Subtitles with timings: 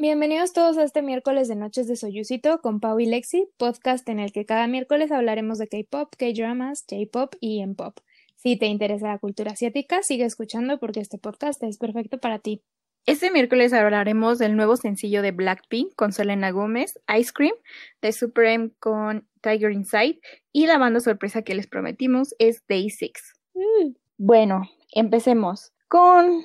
[0.00, 4.20] Bienvenidos todos a este miércoles de Noches de Soyucito con Pau y Lexi, podcast en
[4.20, 7.98] el que cada miércoles hablaremos de K-pop, K-dramas, J-pop y M-pop.
[8.36, 12.62] Si te interesa la cultura asiática, sigue escuchando porque este podcast es perfecto para ti.
[13.06, 17.54] Este miércoles hablaremos del nuevo sencillo de Blackpink con Selena Gómez, Ice Cream,
[18.00, 20.20] de Super M con Tiger Inside
[20.52, 23.10] y la banda sorpresa que les prometimos es Day 6.
[23.54, 23.94] Mm.
[24.16, 24.62] Bueno,
[24.92, 26.44] empecemos con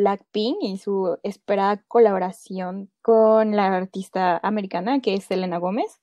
[0.00, 6.00] Blackpink y su esperada colaboración con la artista americana que es Selena Gómez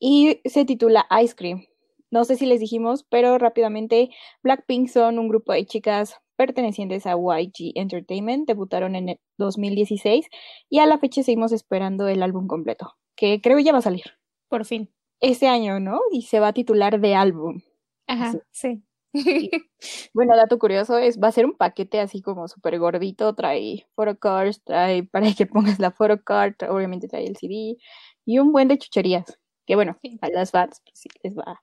[0.00, 1.66] y se titula Ice Cream.
[2.10, 4.10] No sé si les dijimos, pero rápidamente
[4.42, 10.26] Blackpink son un grupo de chicas pertenecientes a YG Entertainment, debutaron en el 2016
[10.70, 14.04] y a la fecha seguimos esperando el álbum completo, que creo ya va a salir.
[14.48, 14.90] Por fin.
[15.20, 16.00] Este año, ¿no?
[16.12, 17.60] Y se va a titular de álbum.
[18.06, 18.82] Ajá, sí.
[20.14, 24.62] Bueno, dato curioso es, va a ser un paquete así como súper gordito, trae photocards,
[24.64, 27.76] trae para que pongas la photocard, obviamente trae el CD
[28.24, 30.18] y un buen de chucherías, que bueno, Sí.
[30.20, 31.62] a las fans pues, sí les va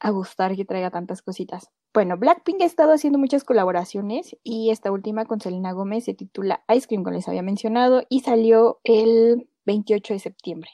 [0.00, 1.70] a gustar que traiga tantas cositas.
[1.94, 6.62] Bueno, Blackpink ha estado haciendo muchas colaboraciones y esta última con Selena Gómez se titula
[6.74, 10.70] Ice Cream, como les había mencionado, y salió el 28 de septiembre.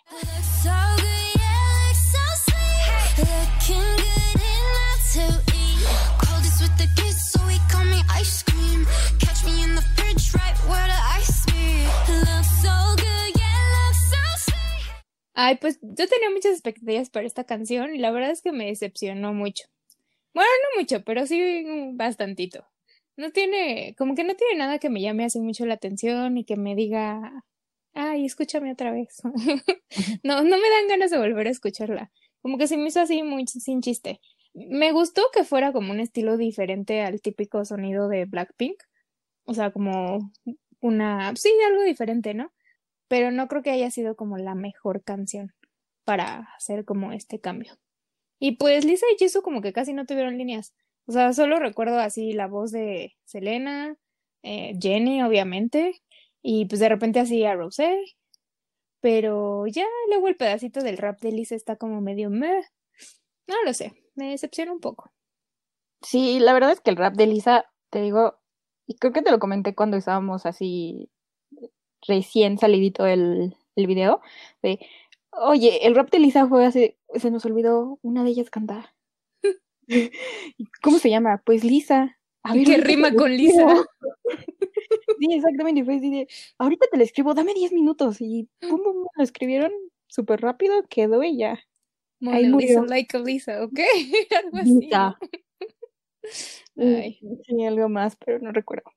[15.44, 18.66] Ay, pues yo tenía muchas expectativas para esta canción y la verdad es que me
[18.66, 19.64] decepcionó mucho.
[20.34, 22.64] Bueno, no mucho, pero sí bastantito.
[23.16, 26.44] No tiene, como que no tiene nada que me llame así mucho la atención y
[26.44, 27.44] que me diga,
[27.92, 29.20] ay, escúchame otra vez.
[30.22, 32.12] No, no me dan ganas de volver a escucharla.
[32.40, 34.20] Como que se me hizo así muy sin chiste.
[34.54, 38.80] Me gustó que fuera como un estilo diferente al típico sonido de Blackpink.
[39.44, 40.30] O sea, como
[40.80, 42.52] una, sí, algo diferente, ¿no?
[43.12, 45.52] Pero no creo que haya sido como la mejor canción
[46.02, 47.74] para hacer como este cambio.
[48.38, 50.72] Y pues Lisa y Jisoo como que casi no tuvieron líneas.
[51.04, 53.96] O sea, solo recuerdo así la voz de Selena,
[54.42, 56.00] eh, Jenny, obviamente,
[56.40, 58.02] y pues de repente así a Rosé.
[59.02, 62.62] Pero ya luego el pedacito del rap de Lisa está como medio meh.
[63.46, 65.12] No lo sé, me decepciona un poco.
[66.00, 68.38] Sí, la verdad es que el rap de Lisa, te digo,
[68.86, 71.11] y creo que te lo comenté cuando estábamos así
[72.06, 74.20] recién salidito el, el video,
[74.62, 74.78] de,
[75.32, 78.92] oye, el rap de Lisa fue hace, se nos olvidó una de ellas cantar.
[79.86, 80.10] ¿Y
[80.82, 81.42] ¿Cómo se llama?
[81.44, 82.18] Pues Lisa.
[82.52, 83.36] ¿Qué te rima con.
[83.36, 83.66] Lisa?
[85.18, 86.26] Sí, exactamente, fue así de,
[86.58, 89.70] ahorita te lo escribo, dame 10 minutos, y pum, pum, pum, lo escribieron
[90.08, 91.52] súper rápido, quedó y ya.
[91.52, 92.84] Ahí Mona Lisa, murió.
[92.86, 93.78] like a Lisa, ¿ok?
[94.44, 94.80] Algo así.
[94.80, 95.16] Lisa.
[96.76, 97.18] Ay.
[97.22, 98.90] Mm, Sí, algo más, pero no recuerdo.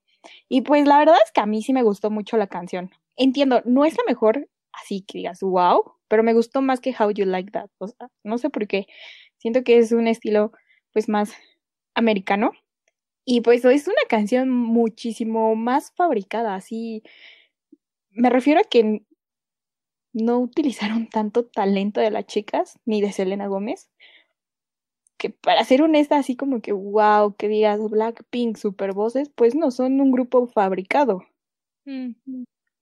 [0.49, 2.91] Y pues la verdad es que a mí sí me gustó mucho la canción.
[3.17, 7.11] Entiendo, no es la mejor, así que digas, wow, pero me gustó más que How
[7.11, 7.69] You Like That.
[8.23, 8.87] No sé por qué.
[9.37, 10.51] Siento que es un estilo,
[10.93, 11.33] pues, más
[11.95, 12.51] americano.
[13.25, 17.03] Y pues es una canción muchísimo más fabricada, así.
[18.11, 19.03] Me refiero a que
[20.13, 23.89] no utilizaron tanto talento de las chicas, ni de Selena Gómez
[25.25, 29.71] que para ser honesta, así como que wow, que digas Blackpink, super voces, pues no,
[29.71, 31.23] son un grupo fabricado.
[31.85, 32.11] Mm.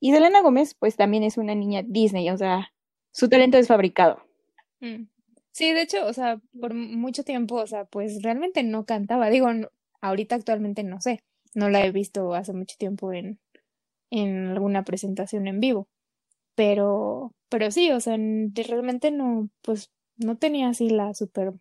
[0.01, 2.73] Y Selena Gómez, pues también es una niña Disney, o sea,
[3.11, 4.21] su talento es fabricado.
[4.81, 5.05] Mm.
[5.51, 9.29] Sí, de hecho, o sea, por mucho tiempo, o sea, pues realmente no cantaba.
[9.29, 9.69] Digo, no-
[10.01, 11.23] ahorita actualmente no sé,
[11.53, 13.39] no la he visto hace mucho tiempo en,
[14.11, 15.87] en alguna presentación en vivo.
[16.55, 21.53] Pero, pero sí, o sea, realmente no, pues no tenía así la super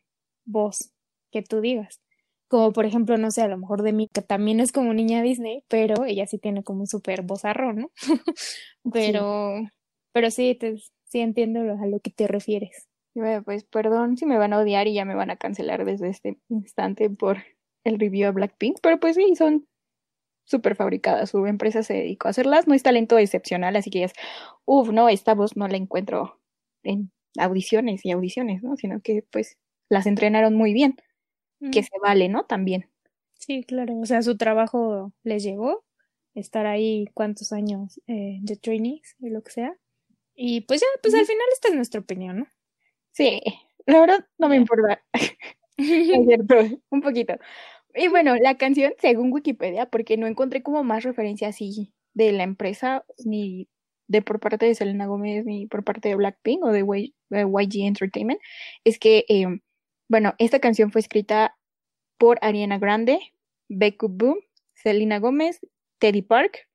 [0.45, 0.93] voz
[1.33, 2.01] que tú digas.
[2.49, 5.23] Como por ejemplo, no sé, a lo mejor de mí, que también es como niña
[5.23, 7.91] Disney, pero ella sí tiene como un super vozarrón, ¿no?
[8.93, 9.55] Pero,
[10.13, 12.89] pero sí, te, sí entiendo lo- a lo que te refieres.
[13.15, 16.09] Bueno, pues perdón si me van a odiar y ya me van a cancelar desde
[16.09, 17.39] este instante por
[17.85, 19.67] el review a Blackpink, pero pues sí, son
[20.45, 21.31] súper fabricadas.
[21.31, 24.13] Su empresa se dedicó a hacerlas, no es talento excepcional, así que es,
[24.67, 26.41] uff, no, esta voz no la encuentro
[26.83, 28.77] en audiciones y audiciones, ¿no?
[28.77, 29.59] Sino que pues
[29.93, 30.97] las entrenaron muy bien,
[31.73, 32.45] que se vale, ¿no?
[32.47, 32.89] También.
[33.35, 33.99] Sí, claro.
[33.99, 35.85] O sea, su trabajo les llegó,
[36.35, 39.77] estar ahí cuántos años eh, de trainees y lo que sea.
[40.35, 42.47] Y pues ya, pues al final esta es nuestra opinión, ¿no?
[43.13, 43.41] Sí,
[43.87, 45.03] la verdad no me importa.
[45.79, 46.57] Es cierto,
[46.91, 47.35] un poquito.
[47.95, 52.45] Y bueno, la canción, según Wikipedia, porque no encontré como más referencia así de la
[52.45, 53.69] empresa, ni
[54.09, 57.43] de por parte de Selena Gómez, ni por parte de Blackpink o de Y- de
[57.43, 58.41] YG Entertainment,
[58.85, 59.47] es que, eh,
[60.09, 61.57] bueno, esta canción fue escrita
[62.19, 63.19] por Ariana Grande,
[63.69, 64.41] Becky Boom,
[64.75, 65.61] Selena Gómez,
[65.99, 66.69] Teddy Park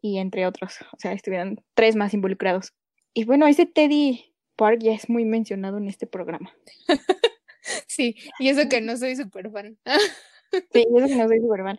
[0.00, 2.74] y entre otros, o sea, estuvieron tres más involucrados.
[3.14, 6.52] Y bueno, ese Teddy Park ya es muy mencionado en este programa.
[7.86, 9.78] Sí, y eso que no soy súper fan.
[10.72, 11.78] Sí, eso que no soy súper fan.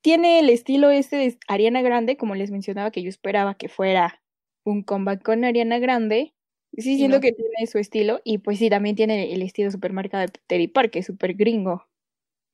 [0.00, 4.22] Tiene el estilo este de Ariana Grande, como les mencionaba, que yo esperaba que fuera
[4.64, 6.34] un comeback con Ariana Grande.
[6.76, 7.20] Sí, siento no.
[7.20, 8.20] que tiene su estilo.
[8.24, 11.34] Y pues sí, también tiene el estilo super marca de Teddy Park, que es súper
[11.34, 11.86] gringo.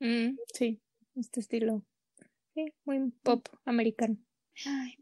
[0.00, 0.80] Mm, sí,
[1.16, 1.82] este estilo.
[2.54, 4.16] Sí, muy pop americano.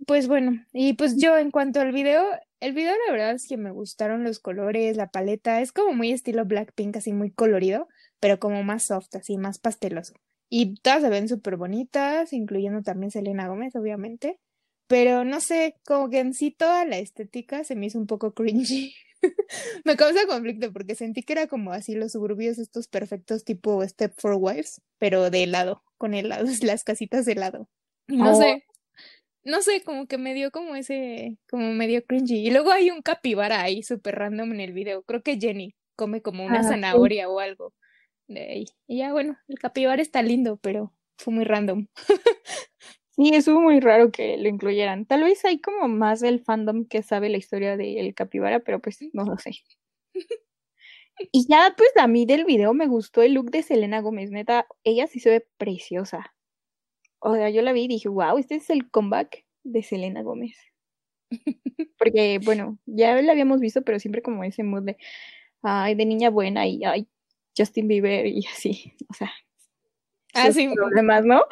[0.07, 2.25] Pues bueno, y pues yo en cuanto al video,
[2.61, 6.13] el video la verdad es que me gustaron los colores, la paleta, es como muy
[6.13, 7.89] estilo Blackpink, así muy colorido,
[8.21, 10.15] pero como más soft, así más pasteloso.
[10.49, 14.39] Y todas se ven súper bonitas, incluyendo también Selena Gómez, obviamente.
[14.87, 18.33] Pero no sé, como que en sí toda la estética se me hizo un poco
[18.33, 18.95] cringy.
[19.85, 24.15] Me causa conflicto porque sentí que era como así los suburbios estos perfectos tipo Step
[24.17, 27.69] for Wives, pero de helado, con helado, las casitas de helado.
[28.09, 28.35] No Oh.
[28.35, 28.65] sé,
[29.45, 32.47] no sé, como que me dio como ese, como medio cringy.
[32.47, 35.03] Y luego hay un capibara ahí súper random en el video.
[35.05, 36.69] Creo que Jenny come como una Ah, sí.
[36.71, 37.75] zanahoria o algo
[38.29, 38.67] de ahí.
[38.87, 41.89] Y ya bueno, el capibara está lindo, pero fue muy random.
[43.19, 45.05] Sí, estuvo muy raro que lo incluyeran.
[45.05, 48.99] Tal vez hay como más del fandom que sabe la historia del capibara, pero pues
[49.13, 49.51] no lo sé.
[51.33, 54.67] Y ya, pues a mí del video me gustó el look de Selena Gómez, neta,
[54.85, 56.33] ella sí se ve preciosa.
[57.21, 60.57] O sea, yo la vi y dije, wow, este es el comeback de Selena Gómez.
[61.99, 64.97] Porque, bueno, ya la habíamos visto, pero siempre como ese mood de,
[65.63, 67.09] ay, de niña buena y, ay,
[67.57, 69.33] Justin Bieber y así, o sea,
[70.35, 71.43] Ah, sí, problemas, ¿no?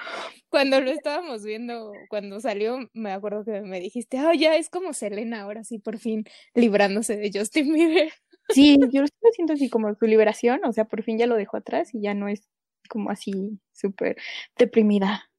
[0.57, 4.95] cuando lo estábamos viendo, cuando salió, me acuerdo que me dijiste, ah, ya es como
[4.95, 6.25] Selena, ahora sí, por fin
[6.55, 8.11] librándose de Justin Bieber.
[8.49, 11.59] Sí, yo lo siento así como su liberación, o sea, por fin ya lo dejó
[11.59, 12.49] atrás y ya no es
[12.89, 14.17] como así súper
[14.57, 15.31] deprimida.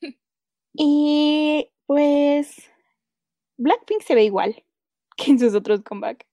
[0.74, 2.56] Y pues
[3.58, 4.64] Blackpink se ve igual
[5.18, 6.26] que en sus otros comebacks,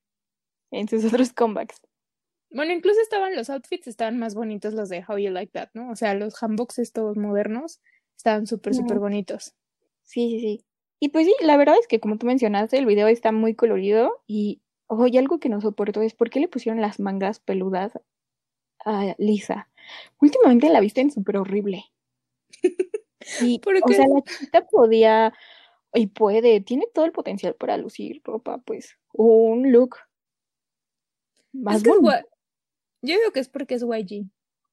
[0.70, 1.76] en sus otros comebacks.
[2.50, 5.90] Bueno, incluso estaban los outfits, estaban más bonitos los de How You Like That, ¿no?
[5.90, 7.80] O sea, los handbox estos modernos
[8.16, 9.54] estaban súper, súper bonitos.
[10.02, 10.64] Sí, sí, sí.
[10.98, 14.22] Y pues sí, la verdad es que como tú mencionaste, el video está muy colorido
[14.26, 17.98] y, ojo, y algo que no soporto es por qué le pusieron las mangas peludas
[18.84, 19.68] a Lisa.
[20.20, 21.84] Últimamente la visten súper horrible.
[23.42, 23.94] Y, ¿Por o qué?
[23.94, 25.34] sea, la chiquita podía
[25.92, 29.96] y puede, tiene todo el potencial para lucir ropa, pues, o un look
[31.52, 32.29] más Es que es bonito.
[33.02, 34.26] Yo digo que es porque es YG.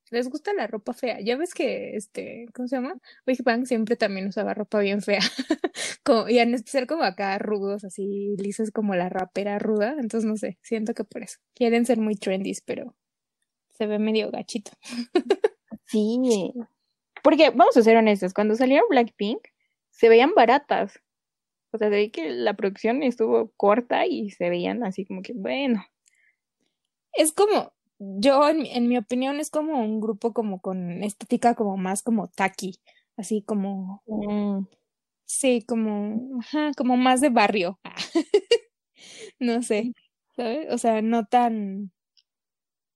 [0.09, 1.19] Les gusta la ropa fea.
[1.21, 2.95] Ya ves que, este, ¿cómo se llama?
[3.25, 5.19] Big Bang siempre también usaba ropa bien fea.
[6.03, 9.95] Como, y en especial como acá rudos, así lisos como la rapera ruda.
[9.99, 11.37] Entonces, no sé, siento que por eso.
[11.53, 12.95] Quieren ser muy trendy, pero
[13.73, 14.71] se ve medio gachito.
[15.89, 16.53] Sí,
[17.23, 19.39] porque vamos a ser honestos, cuando salieron Blackpink
[19.91, 20.99] se veían baratas.
[21.71, 25.33] O sea, se ve que la producción estuvo corta y se veían así como que,
[25.33, 25.85] bueno,
[27.13, 31.55] Es como, yo en, mi- en mi opinión es como un grupo como con estética
[31.55, 32.79] como más como tacky,
[33.17, 34.65] así como, mm,
[35.25, 37.79] sí, como, ajá, como más de barrio.
[39.39, 39.93] No sé,
[40.35, 40.67] ¿sabes?
[40.73, 41.91] O sea, no tan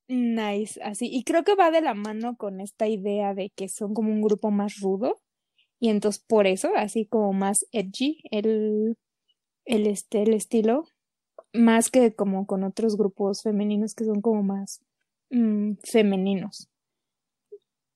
[0.07, 1.07] nice así.
[1.11, 4.21] Y creo que va de la mano con esta idea de que son como un
[4.21, 5.21] grupo más rudo.
[5.79, 8.97] Y entonces por eso, así como más edgy el,
[9.65, 10.85] el, este, el estilo,
[11.53, 14.81] más que como con otros grupos femeninos que son como más
[15.31, 16.69] mm, femeninos.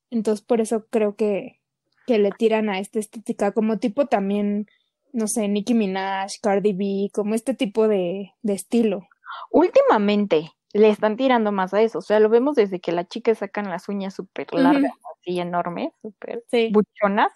[0.09, 1.59] Entonces por eso creo que,
[2.07, 4.67] que le tiran a esta estética, como tipo también,
[5.13, 9.07] no sé, Nicki Minaj, Cardi B, como este tipo de, de estilo.
[9.51, 11.99] últimamente le están tirando más a eso.
[11.99, 15.89] O sea, lo vemos desde que las chicas sacan las uñas súper largas, así enormes,
[16.01, 17.31] súper Sí, buchonas,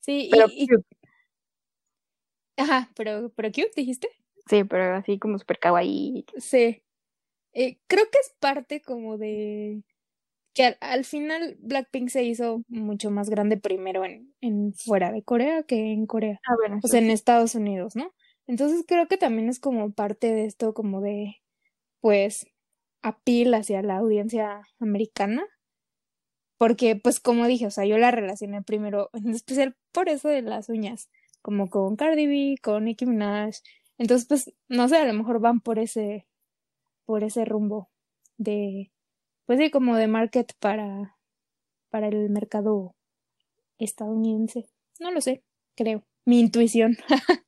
[0.00, 0.86] sí, pero y, y- cute.
[2.56, 4.08] ajá, pero, pero cute, dijiste.
[4.48, 6.24] Sí, pero así como súper kawaii.
[6.38, 6.82] Sí.
[7.56, 9.82] Eh, creo que es parte como de
[10.54, 15.22] que al, al final Blackpink se hizo mucho más grande primero en, en fuera de
[15.24, 17.12] Corea que en Corea, Ah, bueno, o sea, en sí.
[17.12, 18.12] Estados Unidos, ¿no?
[18.46, 21.36] Entonces creo que también es como parte de esto como de,
[22.00, 22.46] pues,
[23.02, 25.44] appeal hacia la audiencia americana,
[26.58, 30.42] porque, pues, como dije, o sea, yo la relacioné primero, en especial por eso de
[30.42, 31.10] las uñas,
[31.42, 33.54] como con Cardi B, con Nicki Minaj,
[33.98, 36.26] entonces, pues, no sé, a lo mejor van por ese,
[37.06, 37.90] por ese rumbo
[38.38, 38.92] de,
[39.46, 41.16] pues sí, como de market para,
[41.90, 42.94] para el mercado
[43.78, 44.68] estadounidense.
[45.00, 45.42] No lo sé,
[45.76, 46.04] creo.
[46.26, 46.96] Mi intuición.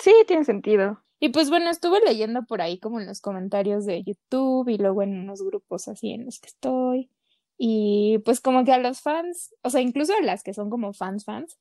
[0.00, 1.02] Sí, tiene sentido.
[1.20, 5.02] Y pues bueno, estuve leyendo por ahí como en los comentarios de YouTube y luego
[5.02, 7.10] en unos grupos así en los que estoy.
[7.58, 10.92] Y pues como que a los fans, o sea, incluso a las que son como
[10.92, 11.58] fans fans,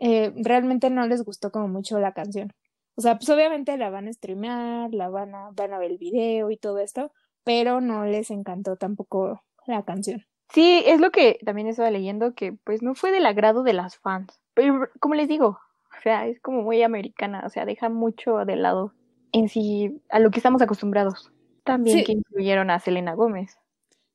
[0.00, 2.52] eh, realmente no les gustó como mucho la canción.
[2.96, 5.98] O sea, pues obviamente la van a streamear, la van a, van a ver el
[5.98, 7.12] video y todo esto,
[7.44, 10.24] pero no les encantó tampoco la canción.
[10.50, 13.96] Sí, es lo que también estaba leyendo, que pues no fue del agrado de las
[13.96, 14.40] fans.
[14.54, 15.58] Pero como les digo,
[15.98, 18.92] o sea, es como muy americana, o sea, deja mucho de lado
[19.32, 21.32] en sí a lo que estamos acostumbrados.
[21.64, 22.04] También Sí.
[22.04, 23.56] que incluyeron a Selena Gómez.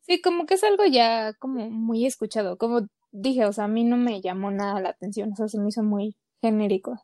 [0.02, 2.58] Sí, como que es algo ya como muy escuchado.
[2.58, 2.82] Como
[3.12, 5.70] dije, o sea, a mí no me llamó nada la atención, o sea, se me
[5.70, 7.02] hizo muy genérico.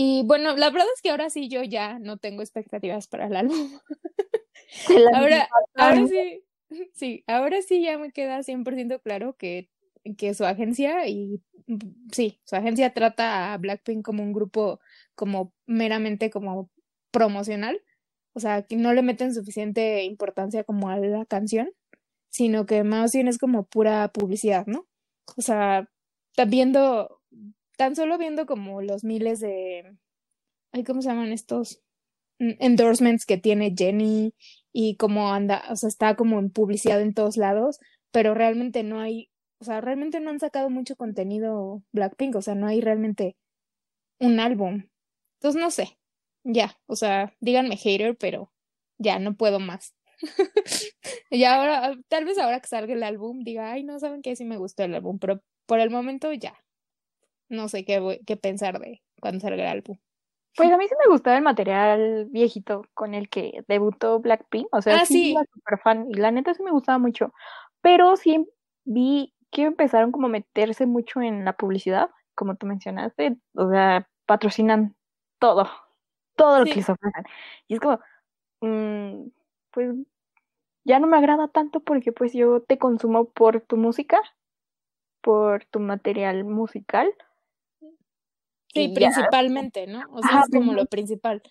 [0.00, 3.34] Y bueno, la verdad es que ahora sí yo ya no tengo expectativas para el
[3.34, 3.80] álbum.
[5.12, 5.48] Ahora,
[6.06, 6.44] sí,
[6.92, 9.70] sí, ahora sí ya me queda 100% claro que,
[10.16, 14.78] que su agencia y mm, sí, su agencia trata a Blackpink como un grupo
[15.16, 16.70] como meramente como
[17.10, 17.82] promocional,
[18.34, 21.72] o sea, que no le meten suficiente importancia como a la canción,
[22.28, 24.86] sino que más bien es como pura publicidad, ¿no?
[25.36, 25.88] O sea,
[26.46, 27.17] viendo,
[27.78, 29.96] tan solo viendo como los miles de,
[30.72, 31.80] ay, ¿cómo se llaman estos?
[32.40, 34.34] Mm, endorsements que tiene Jenny
[34.72, 37.78] y cómo anda, o sea, está como en publicidad en todos lados,
[38.12, 39.30] pero realmente no hay,
[39.60, 43.36] o sea, realmente no han sacado mucho contenido Blackpink, o sea, no hay realmente
[44.20, 44.88] un álbum.
[45.40, 45.98] Entonces, no sé,
[46.44, 48.52] ya, o sea, díganme hater, pero
[48.98, 49.94] ya no puedo más.
[51.30, 54.44] Y ahora, tal vez ahora que salga el álbum, diga, ay, no saben qué, sí
[54.44, 56.54] me gustó el álbum, pero por el momento ya,
[57.48, 59.98] no sé qué, voy- qué pensar de cuando salga el álbum.
[60.56, 64.68] Pues a mí sí me gustaba el material viejito con el que debutó Blackpink.
[64.72, 65.32] O sea, Ah, sí, sí.
[65.32, 67.32] era súper fan y la neta sí me gustaba mucho.
[67.80, 68.46] Pero sí
[68.84, 73.36] vi que empezaron como a meterse mucho en la publicidad, como tú mencionaste.
[73.54, 74.96] O sea, patrocinan
[75.38, 75.68] todo,
[76.36, 76.70] todo lo Sí.
[76.72, 77.24] que les ofrecen.
[77.68, 78.00] Y es como,
[78.62, 79.28] mm,
[79.72, 79.94] pues
[80.84, 84.20] ya no me agrada tanto porque pues yo te consumo por tu música,
[85.20, 87.12] por tu material musical.
[88.74, 90.02] Sí, principalmente, ¿no?
[90.12, 91.42] O sea, Ajá, es como lo principal.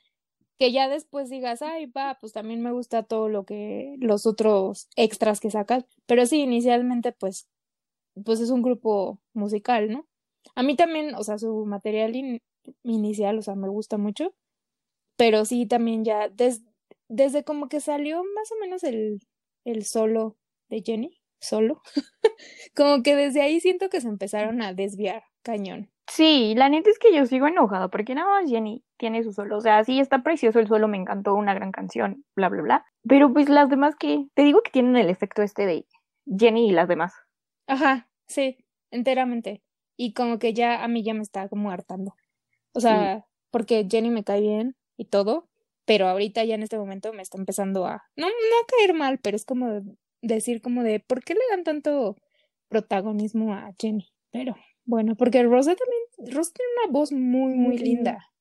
[0.59, 4.88] Que ya después digas, ay, va, pues también me gusta todo lo que, los otros
[4.95, 5.86] extras que sacas.
[6.07, 7.47] Pero sí, inicialmente, pues,
[8.25, 10.07] pues es un grupo musical, ¿no?
[10.55, 12.41] A mí también, o sea, su material in-
[12.83, 14.36] inicial, o sea, me gusta mucho.
[15.17, 16.63] Pero sí, también ya, des-
[17.09, 19.21] desde como que salió más o menos el,
[19.65, 20.38] el solo
[20.69, 21.81] de Jenny, solo,
[22.75, 25.91] como que desde ahí siento que se empezaron a desviar, cañón.
[26.09, 29.57] Sí, la neta es que yo sigo enojada porque nada más Jenny tiene su solo.
[29.57, 32.85] O sea, sí está precioso el solo, me encantó, una gran canción, bla, bla, bla.
[33.07, 35.85] Pero pues las demás que, te digo que tienen el efecto este de
[36.25, 37.13] Jenny y las demás.
[37.67, 38.57] Ajá, sí,
[38.89, 39.61] enteramente.
[39.97, 42.13] Y como que ya a mí ya me está como hartando.
[42.73, 45.49] O sea, porque Jenny me cae bien y todo,
[45.85, 49.19] pero ahorita ya en este momento me está empezando a, no, no a caer mal,
[49.19, 52.15] pero es como de- decir como de, ¿por qué le dan tanto
[52.69, 54.07] protagonismo a Jenny?
[54.31, 55.97] Pero bueno, porque Rose también,
[56.27, 58.31] Rose tiene una voz muy, muy linda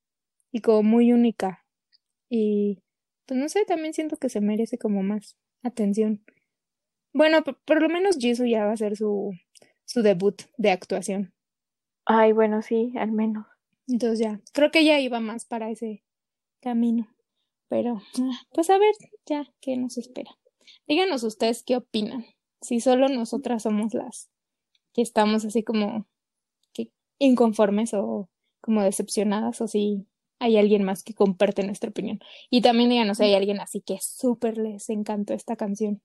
[0.52, 1.64] y como muy única.
[2.28, 2.82] Y
[3.26, 6.24] pues no sé, también siento que se merece como más atención.
[7.12, 9.32] Bueno, por, por lo menos Jisoo ya va a ser su,
[9.84, 11.32] su debut de actuación.
[12.04, 13.46] Ay, bueno, sí, al menos.
[13.88, 16.04] Entonces ya, creo que ya iba más para ese
[16.60, 17.08] camino.
[17.68, 18.00] Pero,
[18.52, 18.94] pues a ver,
[19.26, 20.30] ya, ¿qué nos espera?
[20.86, 22.24] Díganos ustedes qué opinan.
[22.60, 24.30] Si solo nosotras somos las
[24.92, 26.06] que estamos así como
[27.18, 28.28] inconformes o
[28.60, 30.06] como decepcionadas, o si
[30.38, 32.18] hay alguien más que comparte nuestra opinión.
[32.50, 36.02] Y también díganos si hay alguien así que súper les encantó esta canción.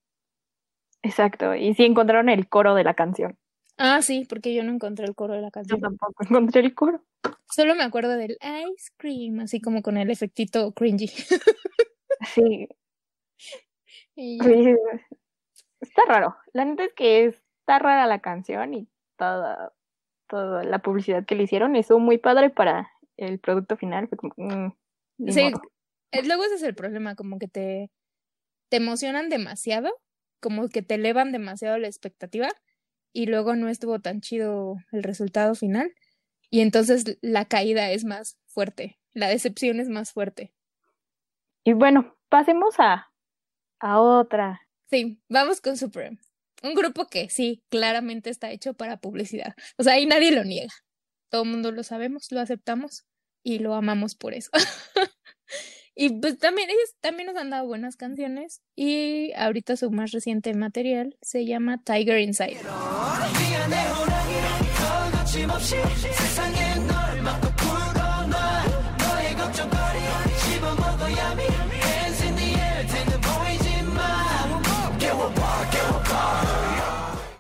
[1.04, 1.56] Exacto.
[1.56, 3.38] Y sí encontraron el coro de la canción.
[3.78, 5.82] Ah, sí, porque yo no encontré el coro de la Yo canción.
[5.82, 7.04] tampoco encontré el coro.
[7.50, 11.10] Solo me acuerdo del ice cream, así como con el efectito cringy.
[12.36, 12.68] Sí,
[14.16, 14.44] Y ya.
[14.46, 14.76] sí,
[15.80, 16.36] está raro.
[16.54, 18.88] La neta es que está rara la canción y
[19.18, 19.74] toda,
[20.32, 24.08] toda la publicidad que le hicieron estuvo muy padre para el producto final.
[24.08, 24.74] Fue como, mm,
[25.28, 25.52] Sí,
[26.24, 27.92] luego ese es el problema, como que te,
[28.70, 29.92] te emocionan demasiado,
[30.40, 32.50] como que te elevan demasiado la expectativa
[33.14, 35.94] y luego no estuvo tan chido el resultado final
[36.50, 40.54] y entonces la caída es más fuerte, la decepción es más fuerte.
[41.64, 43.12] Y bueno, pasemos a,
[43.80, 44.62] a otra.
[44.90, 46.18] Sí, vamos con Supreme,
[46.62, 50.74] un grupo que sí, claramente está hecho para publicidad, o sea, ahí nadie lo niega,
[51.30, 53.06] todo el mundo lo sabemos, lo aceptamos
[53.44, 54.52] y lo amamos por eso.
[55.94, 60.54] Y pues también ellos también nos han dado buenas canciones y ahorita su más reciente
[60.54, 62.58] material se llama Tiger Inside.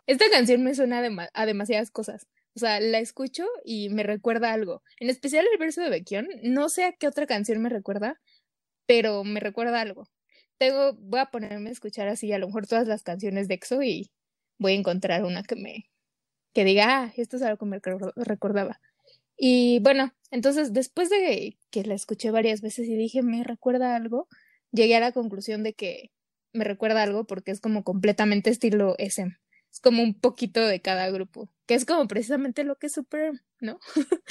[0.08, 2.28] Esta canción me suena a, dema- a demasiadas cosas.
[2.56, 4.84] O sea, la escucho y me recuerda algo.
[5.00, 6.28] En especial el verso de Baekhyun.
[6.44, 8.20] No sé a qué otra canción me recuerda,
[8.88, 10.08] pero me recuerda algo.
[10.60, 13.84] Tengo, voy a ponerme a escuchar así a lo mejor todas las canciones de EXO
[13.84, 14.12] y
[14.60, 15.86] voy a encontrar una que me
[16.54, 18.80] que diga, ah, esto es algo que me recor- recordaba.
[19.38, 24.28] Y bueno, entonces después de que la escuché varias veces y dije, me recuerda algo,
[24.72, 26.12] llegué a la conclusión de que
[26.54, 29.36] me recuerda algo porque es como completamente estilo SM.
[29.72, 33.42] Es como un poquito de cada grupo, que es como precisamente lo que es Super,
[33.60, 33.80] ¿no?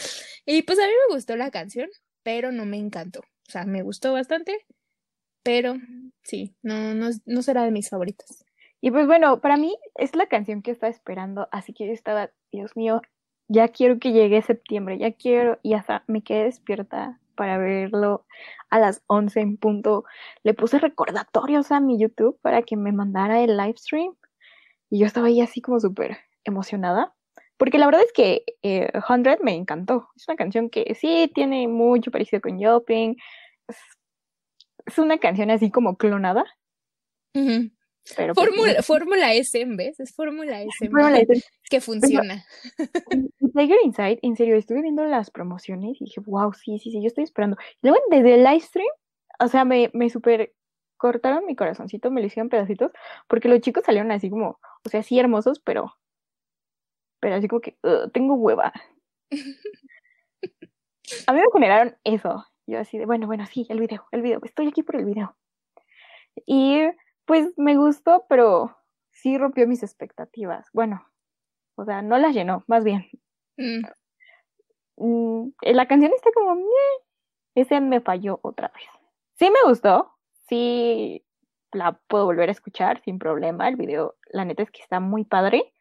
[0.47, 1.89] y pues a mí me gustó la canción,
[2.23, 3.21] pero no me encantó.
[3.21, 4.67] O sea, me gustó bastante,
[5.43, 5.77] pero
[6.23, 8.45] sí, no, no, no será de mis favoritas.
[8.81, 12.31] Y pues bueno, para mí es la canción que estaba esperando, así que yo estaba,
[12.53, 13.03] Dios mío,
[13.49, 18.27] ya quiero que llegue septiembre, ya quiero, y hasta me quedé despierta para verlo
[18.71, 20.05] a las 11 en punto.
[20.43, 24.15] Le puse recordatorios a mi YouTube para que me mandara el live stream
[24.91, 27.15] y yo estaba ahí así como súper emocionada.
[27.57, 30.09] Porque la verdad es que eh, 100 me encantó.
[30.17, 33.17] Es una canción que sí tiene mucho parecido con Yoping.
[33.69, 33.77] Es,
[34.87, 36.45] es una canción así como clonada.
[38.17, 40.01] Pero pues, Fórmula, Fórmula SM, ¿ves?
[40.01, 41.21] Es Fórmula SM Fórmula
[41.69, 42.45] que funciona.
[43.39, 47.01] Y Tiger Inside, en serio, estuve viendo las promociones y dije, wow, sí, sí, sí,
[47.01, 47.57] yo estoy esperando.
[47.83, 48.89] Y luego desde el live stream,
[49.39, 50.53] o sea, me, me super
[51.01, 52.93] cortaron mi corazoncito, me lo hicieron pedacitos,
[53.27, 55.97] porque los chicos salieron así como, o sea, sí hermosos, pero,
[57.21, 58.73] pero así como que, "Ugh, tengo hueva.
[61.27, 62.45] A mí me generaron eso.
[62.67, 65.37] Yo así de, bueno, bueno, sí, el video, el video, estoy aquí por el video.
[66.47, 66.83] Y
[67.25, 68.77] pues me gustó, pero
[69.11, 70.69] sí rompió mis expectativas.
[70.73, 71.05] Bueno,
[71.77, 73.09] o sea, no las llenó, más bien.
[73.57, 73.85] Mm,
[75.01, 76.63] Mm, la canción está como,
[77.55, 78.85] ese me falló otra vez.
[79.39, 80.13] Sí me gustó,
[80.51, 81.25] sí
[81.73, 83.69] la puedo volver a escuchar sin problema.
[83.69, 85.73] El video, la neta es que está muy padre.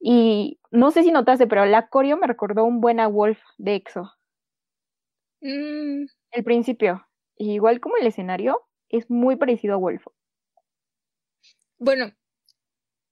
[0.00, 3.76] Y no sé si notaste, pero la coreo me recordó un buen a Wolf de
[3.76, 4.12] EXO.
[5.40, 10.04] mm, El principio, igual como el escenario, es muy parecido a Wolf.
[11.78, 12.12] Bueno,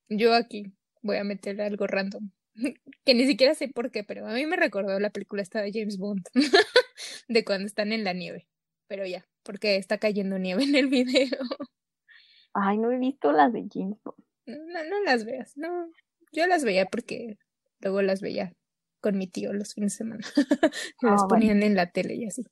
[0.08, 2.30] yo aquí voy a meter algo random.
[3.04, 5.72] Que ni siquiera sé por qué, pero a mí me recordó la película esta de
[5.72, 6.24] James Bond,
[7.28, 8.48] de cuando están en la nieve.
[8.88, 11.38] Pero ya, porque está cayendo nieve en el video.
[12.54, 14.18] Ay, no he visto las de James Bond.
[14.46, 15.90] No, no las veas, no.
[16.32, 17.38] Yo las veía porque
[17.80, 18.54] luego las veía
[19.00, 20.26] con mi tío los fines de semana.
[21.02, 21.28] Las Ah, bueno.
[21.28, 22.44] ponían en la tele y así.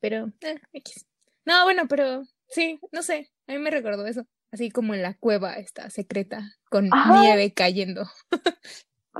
[0.00, 1.06] Pero, eh, X.
[1.44, 3.30] No, bueno, pero sí, no sé.
[3.48, 4.24] A mí me recordó eso.
[4.52, 7.20] Así como en la cueva esta secreta, con Ajá.
[7.20, 8.06] nieve cayendo.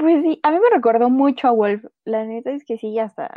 [0.00, 1.84] Pues sí, a mí me recordó mucho a Wolf.
[2.04, 3.28] La neta es que sí, hasta,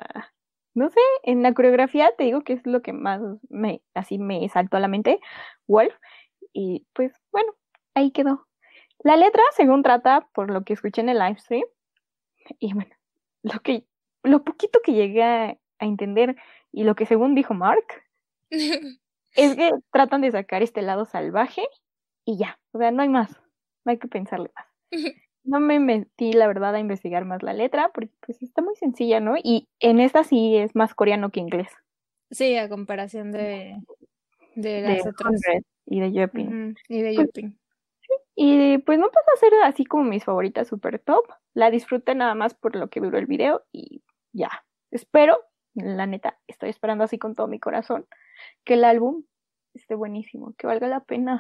[0.74, 4.48] no sé, en la coreografía te digo que es lo que más me, así me
[4.50, 5.20] saltó a la mente,
[5.68, 5.94] Wolf.
[6.54, 7.54] Y pues bueno,
[7.94, 8.48] ahí quedó.
[9.04, 11.66] La letra, según trata, por lo que escuché en el live stream,
[12.60, 12.96] y bueno,
[13.44, 13.86] lo que,
[14.24, 16.36] lo poquito que llegué a, a entender
[16.72, 17.86] y lo que según dijo Mark,
[19.36, 21.64] es que tratan de sacar este lado salvaje
[22.26, 23.32] y ya, o sea, no hay más,
[23.84, 24.68] no hay que pensarle más.
[25.44, 29.20] No me metí, la verdad, a investigar más la letra, porque pues está muy sencilla,
[29.20, 29.36] ¿no?
[29.42, 31.70] Y en esta sí es más coreano que inglés,
[32.30, 33.76] Sí, a comparación de,
[34.56, 35.34] de de las otras.
[35.42, 36.48] 100 y de Yeopin.
[36.72, 37.58] Ujú, Y de Pues- Yuping.
[38.36, 41.26] Y pues no pasa a ser así como mis favoritas super top.
[41.54, 44.50] La disfruté nada más por lo que duró el video y ya.
[44.92, 45.38] Espero,
[45.76, 48.06] la neta, estoy esperando así con todo mi corazón
[48.66, 49.24] que el álbum
[49.74, 51.40] esté buenísimo, que valga la pena.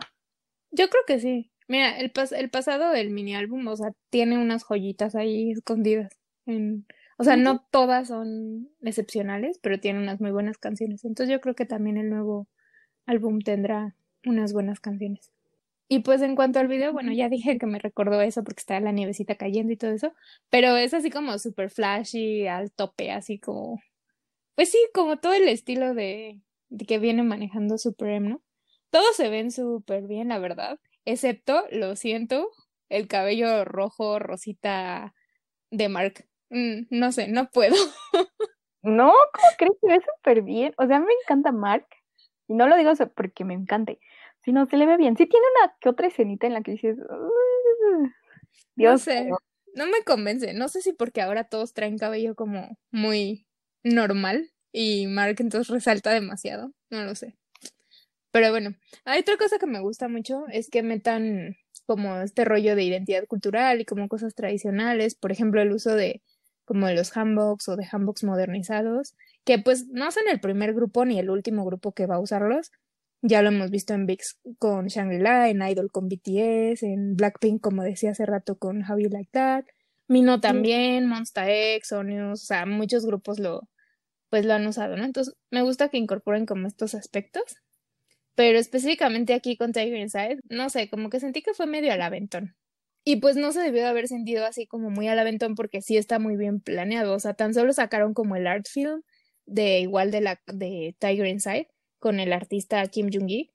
[0.71, 1.51] Yo creo que sí.
[1.67, 6.11] Mira, el, pas- el pasado del mini álbum, o sea, tiene unas joyitas ahí escondidas.
[6.45, 6.85] En...
[7.17, 11.05] O sea, no todas son excepcionales, pero tiene unas muy buenas canciones.
[11.05, 12.47] Entonces yo creo que también el nuevo
[13.05, 13.95] álbum tendrá
[14.25, 15.31] unas buenas canciones.
[15.87, 18.79] Y pues en cuanto al video, bueno, ya dije que me recordó eso porque estaba
[18.79, 20.13] la nievecita cayendo y todo eso,
[20.49, 23.81] pero es así como super flashy, al tope, así como,
[24.55, 28.41] pues sí, como todo el estilo de, de que viene manejando Supreme, ¿no?
[28.89, 32.49] Todos se ven súper bien, la verdad, excepto, lo siento,
[32.89, 35.13] el cabello rojo, rosita
[35.71, 36.27] de Mark.
[36.49, 37.75] Mm, no sé, no puedo.
[38.83, 40.73] No, ¿cómo crees que ve súper bien?
[40.77, 41.85] O sea, me encanta Mark.
[42.47, 43.99] Y no lo digo porque me encante,
[44.43, 45.15] sino se le ve bien.
[45.17, 48.09] Sí tiene una que otra escenita en la que dices, "Uh, No
[48.75, 49.37] Dios sé, mío".
[49.75, 50.53] no me convence.
[50.53, 53.47] No sé si porque ahora todos traen cabello como muy
[53.83, 56.73] normal y Mark entonces resalta demasiado.
[56.89, 57.37] No lo sé.
[58.31, 62.75] Pero bueno, hay otra cosa que me gusta mucho es que metan como este rollo
[62.75, 66.21] de identidad cultural y como cosas tradicionales, por ejemplo, el uso de
[66.65, 71.03] como de los handboks o de handboks modernizados, que pues no son el primer grupo
[71.05, 72.71] ni el último grupo que va a usarlos,
[73.23, 77.83] Ya lo hemos visto en VIX con Shangri-La, en Idol con BTS, en Blackpink, como
[77.83, 79.65] decía hace rato, con How You Like That.
[80.07, 83.61] Mino también, Monsta X, Onius, o sea, muchos grupos lo,
[84.29, 85.05] pues lo han usado, ¿no?
[85.05, 87.43] Entonces, me gusta que incorporen como estos aspectos.
[88.35, 92.01] Pero específicamente aquí con Tiger Inside, no sé, como que sentí que fue medio al
[92.01, 92.55] aventón.
[93.03, 95.97] Y pues no se debió de haber sentido así como muy al aventón porque sí
[95.97, 97.13] está muy bien planeado.
[97.15, 99.01] O sea, tan solo sacaron como el art film
[99.45, 101.67] de igual de la de Tiger Inside
[101.99, 103.51] con el artista Kim Jung-gi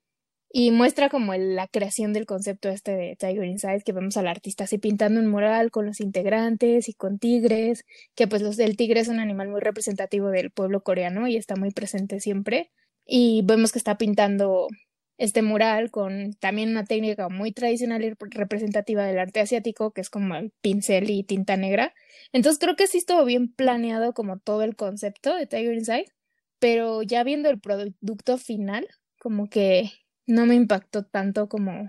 [0.59, 4.65] y muestra como la creación del concepto este de Tiger Inside, que vemos al artista
[4.65, 7.85] así pintando un mural con los integrantes y con tigres,
[8.15, 11.57] que pues los, el tigre es un animal muy representativo del pueblo coreano y está
[11.57, 12.71] muy presente siempre.
[13.07, 14.69] Y vemos que está pintando
[15.19, 20.03] este mural con también una técnica muy tradicional y rep- representativa del arte asiático, que
[20.03, 21.95] es como el pincel y tinta negra.
[22.33, 26.07] Entonces creo que sí estuvo bien planeado como todo el concepto de Tiger Inside,
[26.59, 28.87] pero ya viendo el producto final,
[29.19, 29.90] como que
[30.27, 31.88] no me impactó tanto como,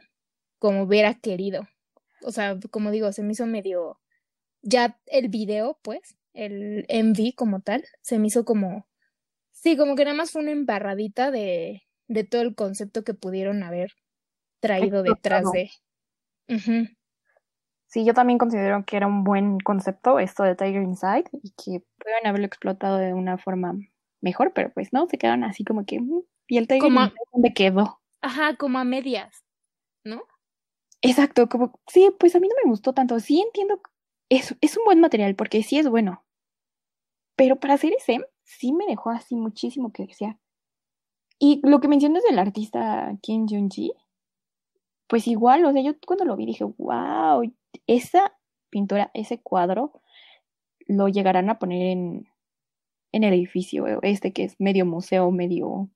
[0.60, 1.68] como hubiera querido.
[2.24, 4.00] O sea, como digo, se me hizo medio,
[4.62, 8.88] ya el video, pues, el MV como tal, se me hizo como,
[9.62, 13.64] sí, como que nada más fue una embarradita de, de todo el concepto que pudieron
[13.64, 13.92] haber
[14.60, 15.72] traído detrás de.
[17.88, 21.84] Sí, yo también considero que era un buen concepto esto de Tiger Inside y que
[21.98, 23.76] pudieron haberlo explotado de una forma
[24.22, 27.04] mejor, pero pues no, se quedaron así como que, mm, ¿y el Tiger Como a-
[27.06, 28.02] Inside dónde quedó?
[28.22, 29.44] Ajá, como a medias,
[30.04, 30.24] ¿no?
[31.02, 33.20] Exacto, como, sí, pues a mí no me gustó tanto.
[33.20, 33.82] Sí entiendo,
[34.30, 36.26] es, es un buen material porque sí es bueno,
[37.36, 40.40] pero para hacer ese, sí me dejó así muchísimo que desear.
[41.40, 43.92] Y lo que mencionas del artista Kim Jong-gi,
[45.08, 47.44] pues igual, o sea, yo cuando lo vi dije, wow,
[47.86, 48.34] esa
[48.70, 50.02] pintura, ese cuadro,
[50.88, 52.28] lo llegarán a poner en,
[53.12, 55.90] en el edificio este que es medio museo, medio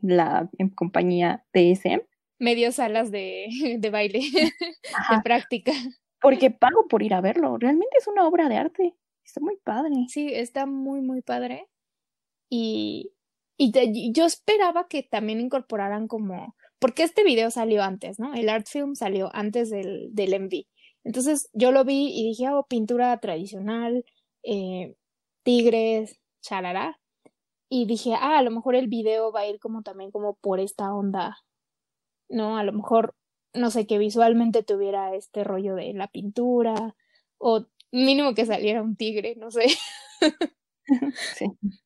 [0.00, 2.02] la en compañía de SM.
[2.38, 4.52] Medio salas de, de baile, de
[4.96, 5.20] Ajá.
[5.22, 5.72] práctica.
[6.20, 7.58] Porque pago por ir a verlo.
[7.58, 8.94] Realmente es una obra de arte.
[9.24, 9.92] Está muy padre.
[10.08, 11.68] Sí, está muy, muy padre.
[12.52, 13.12] Y,
[13.56, 18.34] y te- yo esperaba que también incorporaran como, porque este video salió antes, ¿no?
[18.34, 20.66] El art film salió antes del, del MV.
[21.04, 24.04] Entonces yo lo vi y dije, oh, pintura tradicional,
[24.42, 24.96] eh,
[25.44, 27.00] tigres, charará.
[27.70, 30.60] Y dije, ah, a lo mejor el video va a ir como también como por
[30.60, 31.38] esta onda,
[32.28, 32.56] ¿no?
[32.58, 33.14] A lo mejor,
[33.54, 36.96] no sé, que visualmente tuviera este rollo de la pintura,
[37.38, 39.66] o mínimo que saliera un tigre, no sé.
[41.36, 41.46] Sí.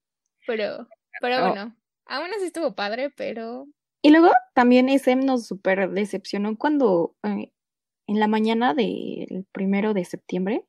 [0.46, 0.86] Pero,
[1.20, 1.48] pero Oh.
[1.48, 3.66] bueno, aún así estuvo padre, pero
[4.02, 7.52] Y luego también SM nos super decepcionó cuando eh,
[8.08, 10.64] en la mañana del primero de septiembre,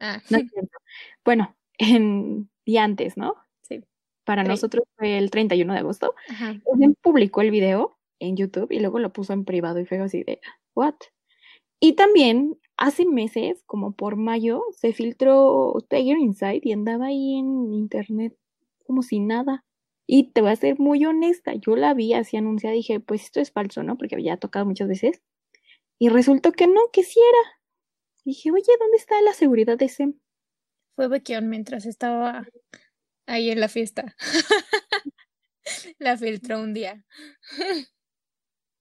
[0.00, 0.38] ah, no.
[1.24, 3.36] Bueno, en día antes, ¿no?
[3.62, 3.84] Sí.
[4.24, 6.14] Para nosotros fue el 31 de agosto.
[6.28, 6.52] ajá.
[6.64, 10.22] SM publicó el video en YouTube y luego lo puso en privado y fue así
[10.24, 10.40] de,
[10.74, 10.94] ¿what?
[11.80, 17.72] Y también hace meses, como por mayo, se filtró Tiger Inside y andaba ahí en
[17.74, 18.36] internet
[18.82, 19.64] como si nada.
[20.06, 23.22] Y te voy a ser muy honesta, yo la vi así anunciada y dije, pues
[23.24, 23.96] esto es falso, ¿no?
[23.96, 25.22] Porque había tocado muchas veces.
[25.98, 27.60] Y resultó que no, que sí era.
[28.24, 30.14] Dije, oye, ¿dónde está la seguridad de Sem?
[30.96, 32.46] Fue Bequión mientras estaba
[33.26, 34.16] ahí en la fiesta.
[35.98, 37.04] La filtró un día.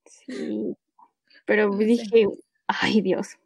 [0.05, 0.75] Sí.
[1.45, 2.27] Pero dije,
[2.67, 3.37] ay Dios,